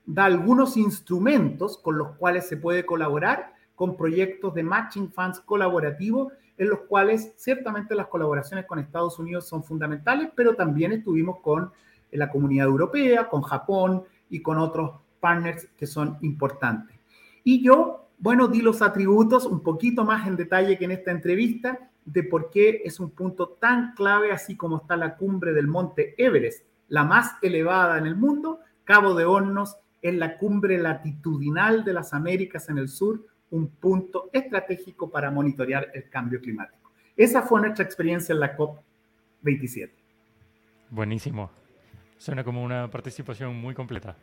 [0.06, 6.32] da algunos instrumentos con los cuales se puede colaborar con proyectos de matching funds colaborativos,
[6.56, 11.70] en los cuales ciertamente las colaboraciones con Estados Unidos son fundamentales, pero también estuvimos con
[12.10, 16.96] la comunidad europea, con Japón y con otros partners que son importantes.
[17.44, 21.90] Y yo, bueno, di los atributos un poquito más en detalle que en esta entrevista
[22.04, 26.14] de por qué es un punto tan clave, así como está la cumbre del monte
[26.18, 31.92] Everest, la más elevada en el mundo, Cabo de Hornos es la cumbre latitudinal de
[31.92, 36.90] las Américas en el sur, un punto estratégico para monitorear el cambio climático.
[37.16, 39.90] Esa fue nuestra experiencia en la COP27.
[40.90, 41.50] Buenísimo.
[42.18, 44.16] Suena como una participación muy completa.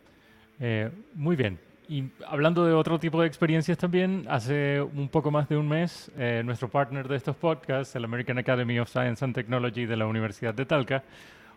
[0.59, 1.59] Eh, muy bien.
[1.89, 6.11] Y hablando de otro tipo de experiencias también, hace un poco más de un mes,
[6.19, 10.05] eh, nuestro partner de estos podcasts, el American Academy of Science and Technology de la
[10.05, 11.03] Universidad de Talca,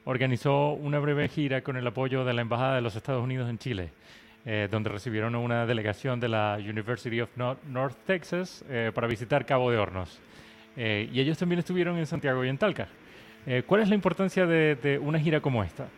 [0.06, 3.58] organizó una breve gira con el apoyo de la Embajada de los Estados Unidos en
[3.58, 3.90] Chile,
[4.46, 9.70] eh, donde recibieron una delegación de la University of North Texas eh, para visitar Cabo
[9.70, 10.18] de Hornos.
[10.78, 12.88] y ellos también estuvieron en Santiago y en Talca.
[13.66, 15.88] ¿Cuál es la importancia de, de una gira como esta?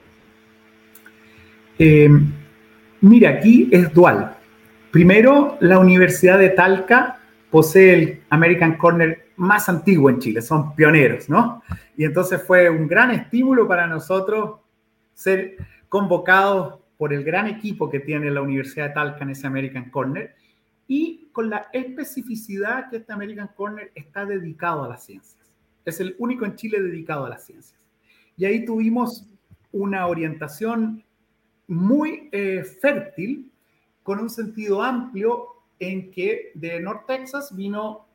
[3.00, 4.36] Mira, aquí es dual.
[4.90, 7.18] Primero, la Universidad de Talca
[7.50, 11.62] posee el American Corner más antiguo en Chile, son pioneros, ¿no?
[11.96, 14.60] Y entonces fue un gran estímulo para nosotros
[15.12, 15.56] ser
[15.88, 20.34] convocados por el gran equipo que tiene la Universidad de Talca en ese American Corner
[20.88, 25.52] y con la especificidad que este American Corner está dedicado a las ciencias.
[25.84, 27.78] Es el único en Chile dedicado a las ciencias.
[28.36, 29.28] Y ahí tuvimos
[29.70, 31.03] una orientación
[31.66, 33.50] muy eh, fértil,
[34.02, 35.48] con un sentido amplio
[35.78, 38.06] en que de North Texas vino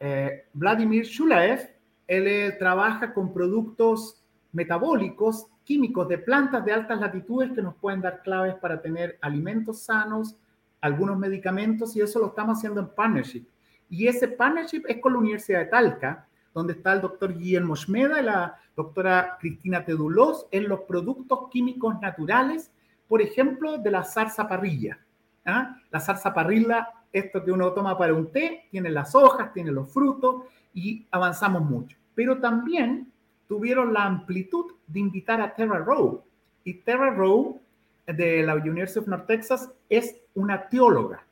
[0.00, 1.68] eh, Vladimir Shulaev.
[2.06, 8.00] Él eh, trabaja con productos metabólicos, químicos de plantas de altas latitudes que nos pueden
[8.00, 10.36] dar claves para tener alimentos sanos,
[10.80, 13.44] algunos medicamentos, y eso lo estamos haciendo en partnership.
[13.88, 18.20] Y ese partnership es con la Universidad de Talca, donde está el doctor Guillermo Schmeda
[18.20, 22.70] y la doctora Cristina Tedulos en los productos químicos naturales
[23.12, 24.98] por ejemplo, de la zarzaparrilla.
[25.44, 25.76] ¿ah?
[25.90, 30.44] La zarzaparrilla, esto que uno toma para un té, tiene las hojas, tiene los frutos
[30.72, 31.98] y avanzamos mucho.
[32.14, 33.12] Pero también
[33.46, 36.22] tuvieron la amplitud de invitar a Terra Rowe.
[36.64, 37.60] Y Terra Rowe,
[38.06, 41.22] de la University of North Texas, es una teóloga.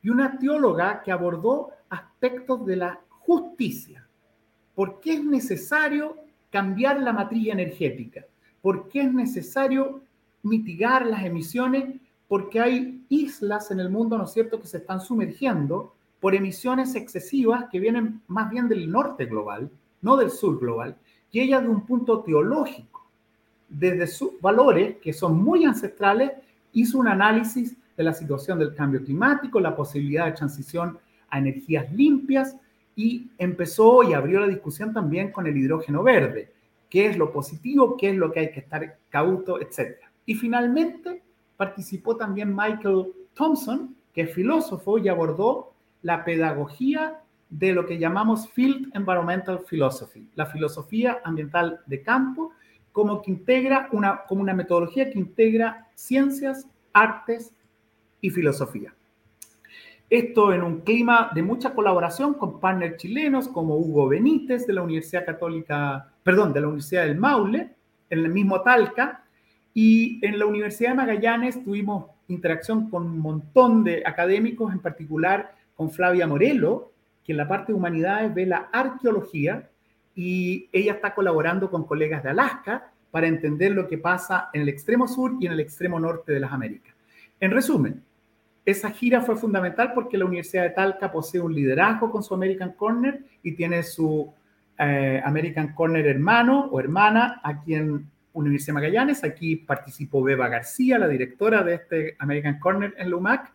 [0.00, 4.08] Y una teóloga que abordó aspectos de la justicia.
[4.74, 6.16] ¿Por qué es necesario
[6.50, 8.24] cambiar la matriz energética?
[8.62, 10.00] ¿Por qué es necesario
[10.42, 15.00] mitigar las emisiones porque hay islas en el mundo, ¿no es cierto?, que se están
[15.00, 20.96] sumergiendo por emisiones excesivas que vienen más bien del norte global, no del sur global,
[21.30, 23.06] y ella de un punto teológico,
[23.68, 26.32] desde sus valores, que son muy ancestrales,
[26.72, 31.92] hizo un análisis de la situación del cambio climático, la posibilidad de transición a energías
[31.92, 32.56] limpias,
[32.94, 36.52] y empezó y abrió la discusión también con el hidrógeno verde,
[36.88, 40.11] qué es lo positivo, qué es lo que hay que estar cauto, etcétera.
[40.26, 41.22] Y finalmente
[41.56, 48.48] participó también Michael Thompson, que es filósofo y abordó la pedagogía de lo que llamamos
[48.48, 52.52] Field Environmental Philosophy, la filosofía ambiental de campo,
[52.92, 57.52] como que integra una, como una metodología que integra ciencias, artes
[58.20, 58.94] y filosofía.
[60.08, 64.82] Esto en un clima de mucha colaboración con partners chilenos como Hugo Benítez de la
[64.82, 67.70] Universidad Católica, perdón, de la Universidad del Maule,
[68.10, 69.21] en el mismo Talca,
[69.74, 75.54] y en la Universidad de Magallanes tuvimos interacción con un montón de académicos, en particular
[75.76, 76.92] con Flavia Morello,
[77.24, 79.68] que en la parte de humanidades ve la arqueología
[80.14, 84.68] y ella está colaborando con colegas de Alaska para entender lo que pasa en el
[84.68, 86.94] extremo sur y en el extremo norte de las Américas.
[87.40, 88.02] En resumen,
[88.64, 92.72] esa gira fue fundamental porque la Universidad de Talca posee un liderazgo con su American
[92.72, 94.32] Corner y tiene su
[94.78, 99.24] eh, American Corner hermano o hermana aquí en Universidad Magallanes.
[99.24, 103.52] Aquí participó Beba García, la directora de este American Corner en LUMAC.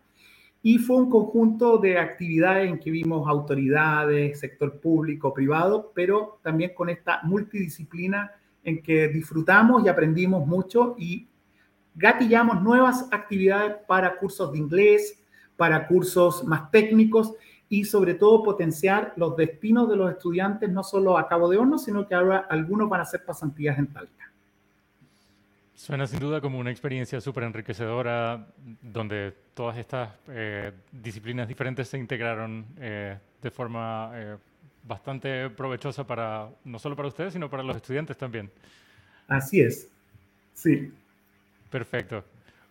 [0.62, 6.72] Y fue un conjunto de actividades en que vimos autoridades, sector público, privado, pero también
[6.74, 8.32] con esta multidisciplina
[8.64, 11.28] en que disfrutamos y aprendimos mucho y
[11.94, 15.24] gatillamos nuevas actividades para cursos de inglés,
[15.56, 17.34] para cursos más técnicos
[17.68, 21.78] y sobre todo potenciar los destinos de los estudiantes, no solo a Cabo de Horno,
[21.78, 24.27] sino que ahora algunos van a hacer pasantías en Talca.
[25.78, 28.48] Suena sin duda como una experiencia súper enriquecedora
[28.82, 34.36] donde todas estas eh, disciplinas diferentes se integraron eh, de forma eh,
[34.82, 38.50] bastante provechosa para, no solo para ustedes, sino para los estudiantes también.
[39.28, 39.88] Así es,
[40.52, 40.92] sí.
[41.70, 42.24] Perfecto.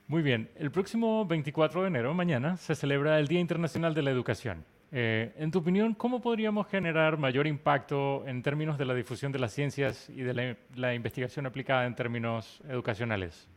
[0.09, 0.49] Muy bien.
[0.57, 4.65] El próximo 24 de enero, mañana, se celebra el Día Internacional de la Educación.
[4.91, 9.39] Eh, en tu opinión, ¿cómo podríamos generar mayor impacto en términos de la difusión de
[9.39, 13.47] las ciencias y de la, investigación aplicada en términos educacionales?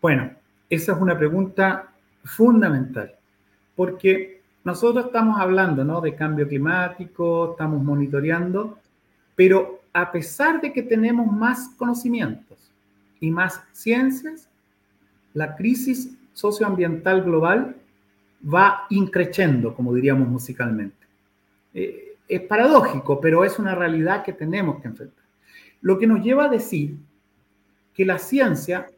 [0.00, 0.30] Bueno,
[0.70, 1.90] esa es una pregunta
[2.24, 3.14] fundamental,
[3.76, 6.00] porque nosotros estamos hablando ¿no?
[6.00, 8.78] de cambio climático, estamos monitoreando,
[9.36, 12.70] pero a pesar de que tenemos más conocimientos
[13.20, 14.48] y más ciencias,
[15.34, 17.76] la crisis socioambiental global
[18.42, 21.06] va increciendo, como diríamos musicalmente.
[21.74, 25.24] Eh, es paradójico, pero es una realidad que tenemos que enfrentar.
[25.82, 26.96] Lo que nos lleva a decir
[27.94, 28.88] que la ciencia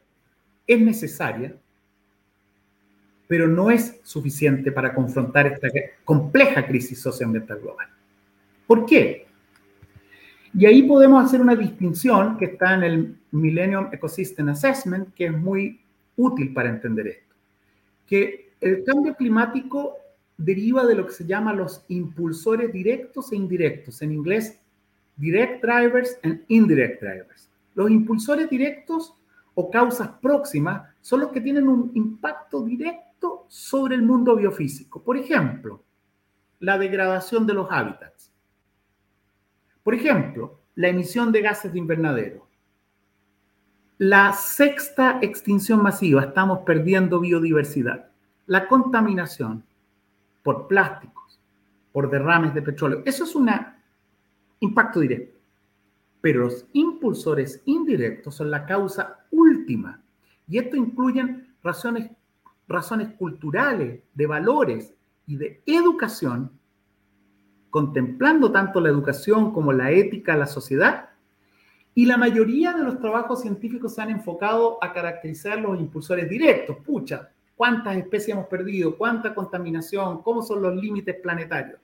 [0.67, 1.55] es necesaria,
[3.27, 5.69] pero no es suficiente para confrontar esta
[6.05, 7.89] compleja crisis socioambiental global.
[8.67, 9.27] ¿Por qué?
[10.55, 15.33] Y ahí podemos hacer una distinción que está en el Millennium Ecosystem Assessment, que es
[15.33, 15.81] muy
[16.17, 17.35] útil para entender esto.
[18.07, 19.97] Que el cambio climático
[20.37, 24.01] deriva de lo que se llama los impulsores directos e indirectos.
[24.03, 24.61] En inglés,
[25.17, 27.51] direct drivers and indirect drivers.
[27.75, 29.15] Los impulsores directos
[29.55, 35.03] o causas próximas son los que tienen un impacto directo sobre el mundo biofísico.
[35.03, 35.83] Por ejemplo,
[36.61, 38.33] la degradación de los hábitats.
[39.83, 42.47] Por ejemplo, la emisión de gases de invernadero.
[43.99, 48.12] La sexta extinción masiva, estamos perdiendo biodiversidad
[48.47, 49.65] la contaminación
[50.43, 51.41] por plásticos,
[51.93, 53.51] por derrames de petróleo, eso es un
[54.61, 55.39] impacto directo.
[56.21, 60.01] Pero los impulsores indirectos son la causa última.
[60.49, 62.11] Y esto incluyen razones,
[62.69, 64.95] razones culturales, de valores
[65.27, 66.51] y de educación,
[67.71, 71.11] contemplando tanto la educación como la ética, la sociedad.
[71.95, 76.77] Y la mayoría de los trabajos científicos se han enfocado a caracterizar los impulsores directos.
[76.85, 77.31] Pucha,
[77.63, 81.79] cuántas especies hemos perdido, cuánta contaminación, cómo son los límites planetarios.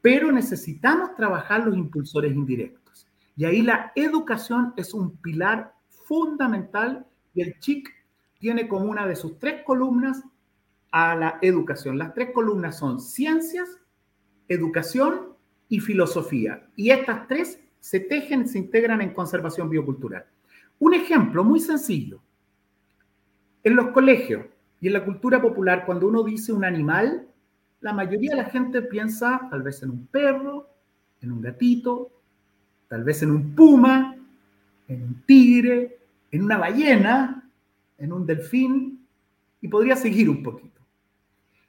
[0.00, 3.06] Pero necesitamos trabajar los impulsores indirectos.
[3.36, 7.04] Y ahí la educación es un pilar fundamental
[7.34, 7.90] y el CHIC
[8.38, 10.24] tiene como una de sus tres columnas
[10.92, 11.98] a la educación.
[11.98, 13.68] Las tres columnas son ciencias,
[14.48, 15.36] educación
[15.68, 16.70] y filosofía.
[16.74, 20.24] Y estas tres se tejen, se integran en conservación biocultural.
[20.78, 22.22] Un ejemplo muy sencillo.
[23.62, 24.46] En los colegios,
[24.82, 27.28] y en la cultura popular, cuando uno dice un animal,
[27.80, 30.68] la mayoría de la gente piensa tal vez en un perro,
[31.20, 32.10] en un gatito,
[32.88, 34.16] tal vez en un puma,
[34.88, 36.00] en un tigre,
[36.32, 37.48] en una ballena,
[37.96, 39.06] en un delfín,
[39.60, 40.80] y podría seguir un poquito.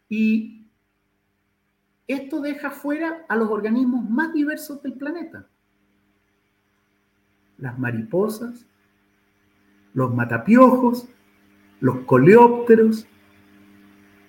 [0.10, 0.66] Y
[2.08, 5.48] esto deja fuera a los organismos más diversos del planeta.
[7.60, 8.66] Las mariposas,
[9.94, 11.08] los matapiojos,
[11.84, 13.06] los coleópteros,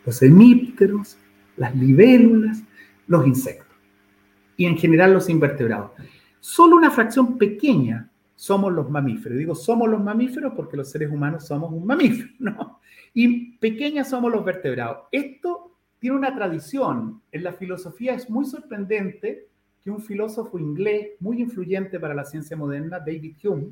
[0.04, 1.16] los hemípteros,
[1.56, 2.64] las libélulas,
[3.06, 3.76] los insectos
[4.56, 5.92] y en general los invertebrados.
[6.40, 9.38] Solo una fracción pequeña somos los mamíferos.
[9.38, 12.30] Digo somos los mamíferos porque los seres humanos somos un mamífero.
[13.16, 15.04] Y pequeñas somos los vertebrados.
[15.12, 17.22] Esto tiene una tradición.
[17.30, 19.46] En la filosofía es muy sorprendente
[19.80, 23.68] que un filósofo inglés muy influyente para la ciencia moderna, David Hume,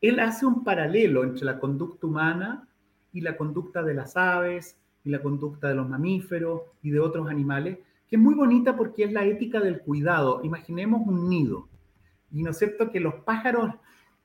[0.00, 2.68] él hace un paralelo entre la conducta humana
[3.12, 7.28] y la conducta de las aves y la conducta de los mamíferos y de otros
[7.28, 7.78] animales,
[8.08, 10.40] que es muy bonita porque es la ética del cuidado.
[10.42, 11.68] Imaginemos un nido.
[12.32, 13.74] Y no es cierto que los pájaros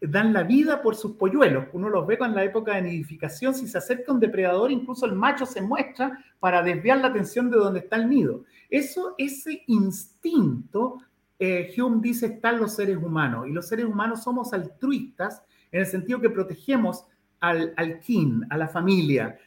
[0.01, 1.65] dan la vida por sus polluelos.
[1.73, 3.53] Uno los ve con la época de nidificación.
[3.53, 7.57] Si se acerca un depredador, incluso el macho se muestra para desviar la atención de
[7.57, 8.43] donde está el nido.
[8.69, 10.99] Eso, ese instinto,
[11.39, 13.47] eh, Hume dice, están los seres humanos.
[13.47, 15.43] Y los seres humanos somos altruistas
[15.75, 17.05] en el sentido que protegemos
[17.41, 19.37] al, al kin, a la familia,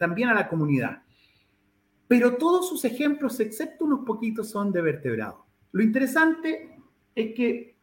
[0.00, 1.00] también a la comunidad.
[2.08, 5.42] Pero todos sus ejemplos, excepto unos poquitos, son de vertebrados.
[5.70, 6.76] Lo interesante
[7.14, 7.76] es que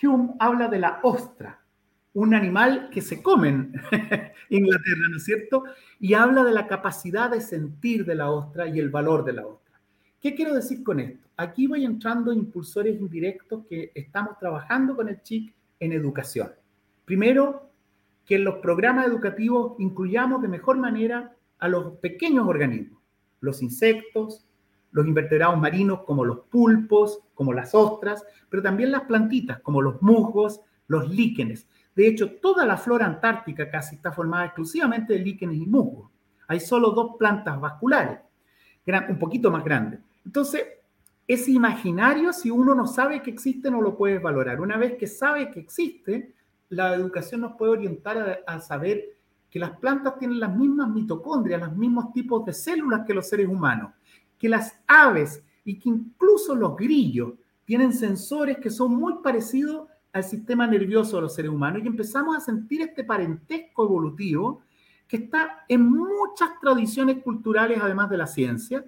[0.00, 1.64] Hume habla de la ostra,
[2.12, 3.72] un animal que se come en
[4.48, 5.64] Inglaterra, ¿no es cierto?
[5.98, 9.44] Y habla de la capacidad de sentir de la ostra y el valor de la
[9.48, 9.80] ostra.
[10.20, 11.26] ¿Qué quiero decir con esto?
[11.36, 16.52] Aquí voy entrando impulsores indirectos que estamos trabajando con el CHIC en educación.
[17.04, 17.70] Primero,
[18.24, 23.00] que en los programas educativos incluyamos de mejor manera a los pequeños organismos,
[23.40, 24.46] los insectos,
[24.90, 30.00] los invertebrados marinos como los pulpos, como las ostras, pero también las plantitas como los
[30.02, 31.68] musgos, los líquenes.
[31.94, 36.10] De hecho, toda la flora antártica casi está formada exclusivamente de líquenes y musgos.
[36.48, 38.18] Hay solo dos plantas vasculares,
[39.08, 40.00] un poquito más grandes.
[40.24, 40.64] Entonces,
[41.26, 44.60] ese imaginario, si uno no sabe que existe, no lo puedes valorar.
[44.60, 46.34] Una vez que sabe que existe,
[46.68, 49.16] la educación nos puede orientar a, a saber
[49.50, 53.48] que las plantas tienen las mismas mitocondrias, los mismos tipos de células que los seres
[53.48, 53.92] humanos,
[54.38, 57.32] que las aves y que incluso los grillos
[57.64, 62.36] tienen sensores que son muy parecidos al sistema nervioso de los seres humanos y empezamos
[62.36, 64.62] a sentir este parentesco evolutivo
[65.06, 68.84] que está en muchas tradiciones culturales, además de la ciencia,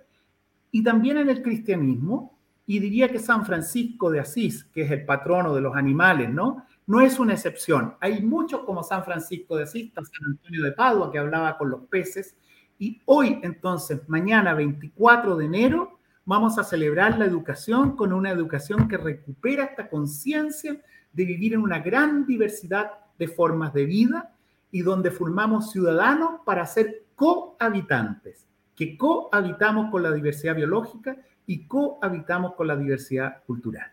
[0.70, 5.06] y también en el cristianismo, y diría que San Francisco de Asís, que es el
[5.06, 6.66] patrono de los animales, ¿no?
[6.86, 7.94] No es una excepción.
[8.00, 11.82] Hay muchos como San Francisco de Asís, San Antonio de Padua, que hablaba con los
[11.86, 12.36] peces,
[12.78, 18.86] y hoy, entonces, mañana 24 de enero, vamos a celebrar la educación con una educación
[18.86, 20.80] que recupera esta conciencia
[21.12, 24.34] de vivir en una gran diversidad de formas de vida
[24.70, 28.46] y donde formamos ciudadanos para ser cohabitantes,
[28.78, 31.16] que cohabitamos con la diversidad biológica
[31.46, 33.90] y cohabitamos con la diversidad cultural.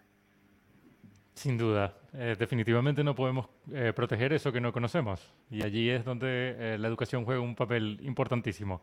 [1.34, 6.06] Sin duda, eh, definitivamente no podemos eh, proteger eso que no conocemos y allí es
[6.06, 8.80] donde eh, la educación juega un papel importantísimo.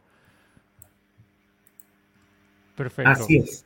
[2.75, 3.11] Perfecto.
[3.11, 3.65] Así es.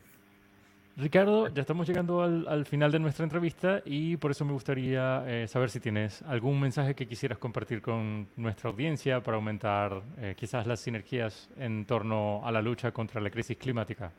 [0.98, 5.46] Ricardo, ya estamos llegando al, final de nuestra entrevista y por eso me gustaría eh,
[5.46, 10.66] saber si tienes algún mensaje que quisieras compartir con nuestra audiencia para aumentar eh, quizás
[10.66, 14.10] las sinergias en torno a la lucha contra la crisis climática.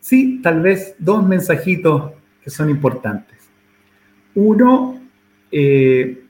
[0.00, 2.10] Sí, tal vez dos mensajitos
[2.42, 3.48] que son importantes.
[4.34, 5.00] Uno,
[5.52, 6.24] eh,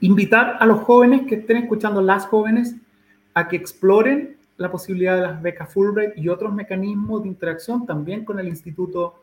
[0.00, 2.74] invitar a los jóvenes que estén escuchando, las jóvenes,
[3.34, 8.24] a que exploren la posibilidad de las becas Fulbright y otros mecanismos de interacción también
[8.24, 9.22] con el Instituto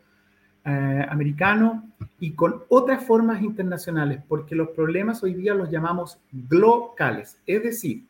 [0.66, 6.20] eh, Americano y con otras formas internacionales, porque los problemas hoy día los llamamos
[6.50, 8.06] locales, es decir,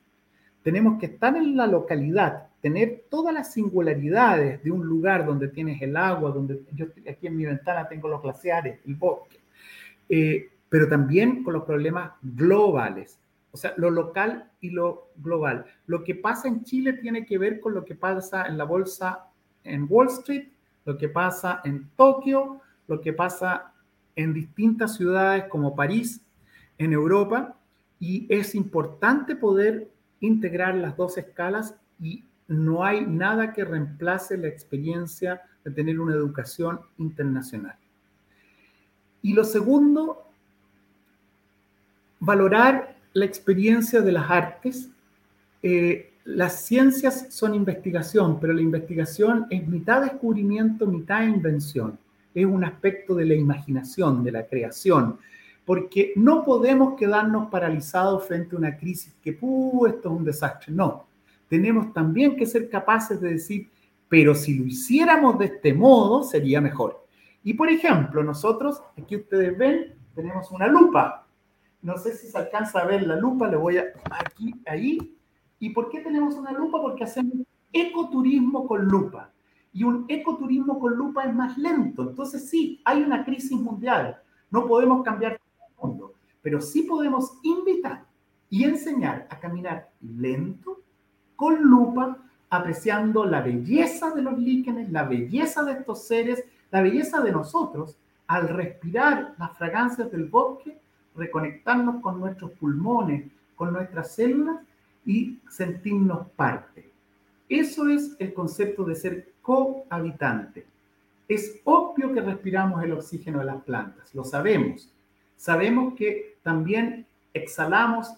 [0.63, 5.81] tenemos que estar en la localidad, tener todas las singularidades de un lugar donde tienes
[5.81, 9.39] el agua, donde yo aquí en mi ventana tengo los glaciares, el bosque,
[10.09, 13.17] eh, pero también con los problemas globales.
[13.51, 15.65] O sea, lo local y lo global.
[15.85, 19.27] Lo que pasa en Chile tiene que ver con lo que pasa en la bolsa
[19.63, 20.47] en Wall Street,
[20.85, 23.73] lo que pasa en Tokio, lo que pasa
[24.15, 26.21] en distintas ciudades como París,
[26.77, 27.57] en Europa,
[27.99, 29.91] y es importante poder
[30.21, 36.15] integrar las dos escalas y no hay nada que reemplace la experiencia de tener una
[36.15, 37.77] educación internacional.
[39.21, 40.25] Y lo segundo,
[42.19, 44.89] valorar la experiencia de las artes.
[45.61, 51.97] Eh, las ciencias son investigación, pero la investigación es mitad descubrimiento, mitad invención.
[52.33, 55.17] Es un aspecto de la imaginación, de la creación,
[55.65, 60.73] porque no podemos quedarnos paralizados frente a una crisis que, ¡uh, esto es un desastre!
[60.73, 61.05] No,
[61.49, 63.67] tenemos también que ser capaces de decir,
[64.07, 67.05] pero si lo hiciéramos de este modo, sería mejor.
[67.43, 71.20] Y por ejemplo, nosotros, aquí ustedes ven, tenemos una lupa.
[71.81, 75.17] No sé si se alcanza a ver la lupa, le voy a aquí, ahí.
[75.59, 76.81] ¿Y por qué tenemos una lupa?
[76.81, 77.33] Porque hacemos
[77.73, 79.31] ecoturismo con lupa.
[79.73, 82.09] Y un ecoturismo con lupa es más lento.
[82.09, 84.21] Entonces sí, hay una crisis mundial.
[84.49, 85.39] No podemos cambiar el
[85.81, 88.05] mundo, pero sí podemos invitar
[88.49, 90.81] y enseñar a caminar lento,
[91.35, 92.17] con lupa,
[92.49, 97.97] apreciando la belleza de los líquenes, la belleza de estos seres, la belleza de nosotros,
[98.27, 100.80] al respirar las fragancias del bosque
[101.15, 104.61] reconectarnos con nuestros pulmones, con nuestras células
[105.05, 106.89] y sentirnos parte.
[107.49, 110.65] Eso es el concepto de ser cohabitante.
[111.27, 114.91] Es obvio que respiramos el oxígeno de las plantas, lo sabemos.
[115.37, 118.13] Sabemos que también exhalamos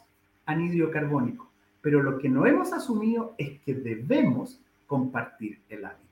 [0.45, 1.49] anhídrido carbónico,
[1.81, 6.03] pero lo que no hemos asumido es que debemos compartir el hábitat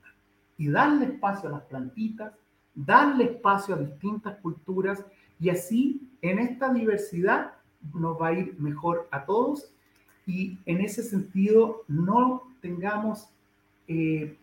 [0.58, 2.34] y darle espacio a las plantitas,
[2.76, 5.04] darle espacio a distintas culturas
[5.40, 7.54] y así, en esta diversidad,
[7.94, 9.74] nos va a ir mejor a todos
[10.28, 13.30] y en ese sentido no tengamos
[13.88, 14.38] eh,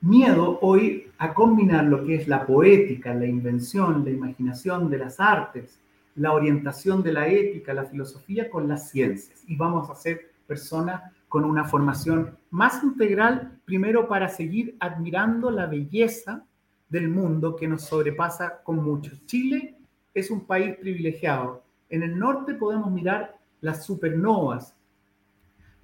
[0.00, 5.20] miedo hoy a combinar lo que es la poética, la invención, la imaginación de las
[5.20, 5.80] artes,
[6.16, 9.42] la orientación de la ética, la filosofía con las ciencias.
[9.46, 15.66] Y vamos a ser personas con una formación más integral, primero para seguir admirando la
[15.66, 16.44] belleza
[16.88, 19.24] del mundo que nos sobrepasa con muchos.
[19.26, 19.73] Chile
[20.14, 21.64] es un país privilegiado.
[21.90, 24.74] En el norte podemos mirar las supernovas,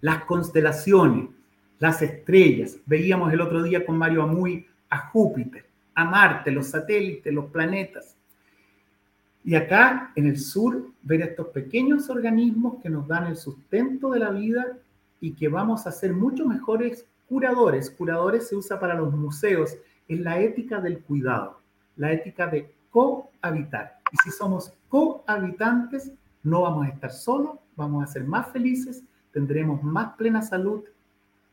[0.01, 1.28] las constelaciones,
[1.78, 2.78] las estrellas.
[2.87, 8.16] Veíamos el otro día con Mario Amuy a Júpiter, a Marte, los satélites, los planetas.
[9.43, 14.20] Y acá en el sur, ver estos pequeños organismos que nos dan el sustento de
[14.20, 14.78] la vida
[15.20, 17.91] y que vamos a ser mucho mejores curadores.
[17.91, 19.76] Curadores se usa para los museos,
[20.09, 21.61] es la ética del cuidado,
[21.97, 23.99] la ética de cohabitar.
[24.12, 29.02] Y si somos cohabitantes, no vamos a estar solos, vamos a ser más felices,
[29.32, 30.82] tendremos más plena salud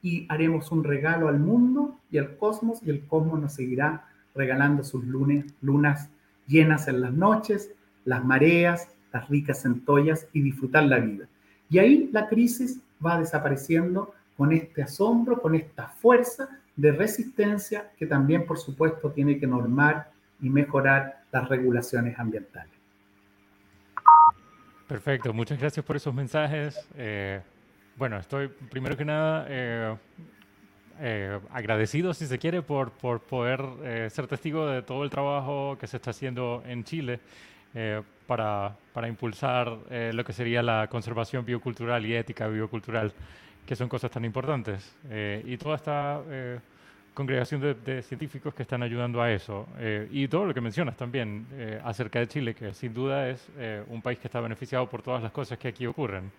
[0.01, 4.05] y haremos un regalo al mundo y al cosmos y el cosmos nos seguirá
[4.35, 6.09] regalando sus lunes, lunas
[6.47, 7.71] llenas en las noches,
[8.05, 11.27] las mareas, las ricas centollas y disfrutar la vida.
[11.69, 18.05] Y ahí la crisis va desapareciendo con este asombro, con esta fuerza de resistencia que
[18.05, 22.77] también, por supuesto, tiene que normar y mejorar las regulaciones ambientales.
[24.87, 26.87] Perfecto, muchas gracias por esos mensajes.
[26.95, 27.41] Eh,
[27.97, 29.95] bueno, estoy primero que nada eh,
[30.99, 33.61] eh, agradecido, si se quiere, por, por poder
[34.09, 37.19] ser testigo de todo el trabajo que se está haciendo en Chile
[38.25, 39.77] para, para, impulsar
[40.13, 43.13] lo que sería la conservación biocultural y ética biocultural,
[43.65, 44.95] que son cosas tan importantes.
[45.43, 46.21] y toda esta
[47.17, 49.67] congregación de, de, científicos que están ayudando a eso.
[50.11, 51.47] y todo lo que mencionas también
[51.83, 53.49] acerca de Chile, que sin duda es
[53.89, 56.31] un país que está beneficiado por todas las cosas que aquí ocurren.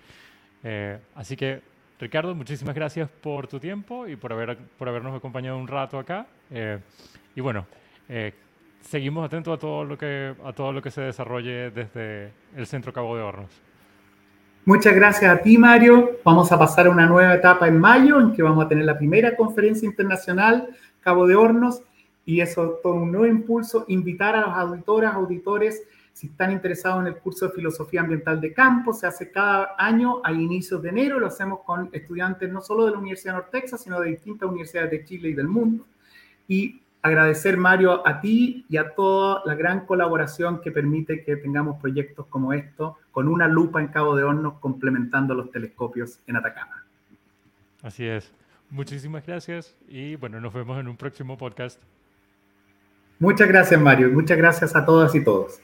[0.65, 1.61] Eh, así que,
[2.01, 6.27] Ricardo, muchísimas gracias por tu tiempo y por, haber, por habernos acompañado un rato acá.
[6.51, 6.79] Eh,
[7.35, 7.67] y bueno,
[8.09, 8.33] eh,
[8.81, 12.93] seguimos atentos a todo, lo que, a todo lo que se desarrolle desde el Centro
[12.93, 13.68] Cabo de Hornos.
[14.69, 16.19] Muchas gracias a ti, Mario.
[16.23, 18.99] Vamos a pasar a una nueva etapa en mayo, en que vamos a tener la
[18.99, 20.69] primera conferencia internacional
[21.01, 21.81] Cabo de Hornos,
[22.27, 27.07] y eso todo un nuevo impulso, invitar a los auditoras, auditores, si están interesados en
[27.07, 31.19] el curso de Filosofía Ambiental de Campo, se hace cada año a inicios de enero,
[31.19, 34.51] lo hacemos con estudiantes no solo de la Universidad de North Texas, sino de distintas
[34.51, 35.87] universidades de Chile y del mundo.
[36.47, 41.81] Y agradecer, Mario, a ti y a toda la gran colaboración que permite que tengamos
[41.81, 46.85] proyectos como estos, con una lupa en Cabo de Hornos, complementando los telescopios en Atacama.
[47.83, 48.33] Así es.
[48.71, 51.81] Muchísimas gracias y bueno, nos vemos en un próximo podcast.
[53.19, 54.11] Muchas gracias, Mario.
[54.11, 55.61] Muchas gracias a todas y todos.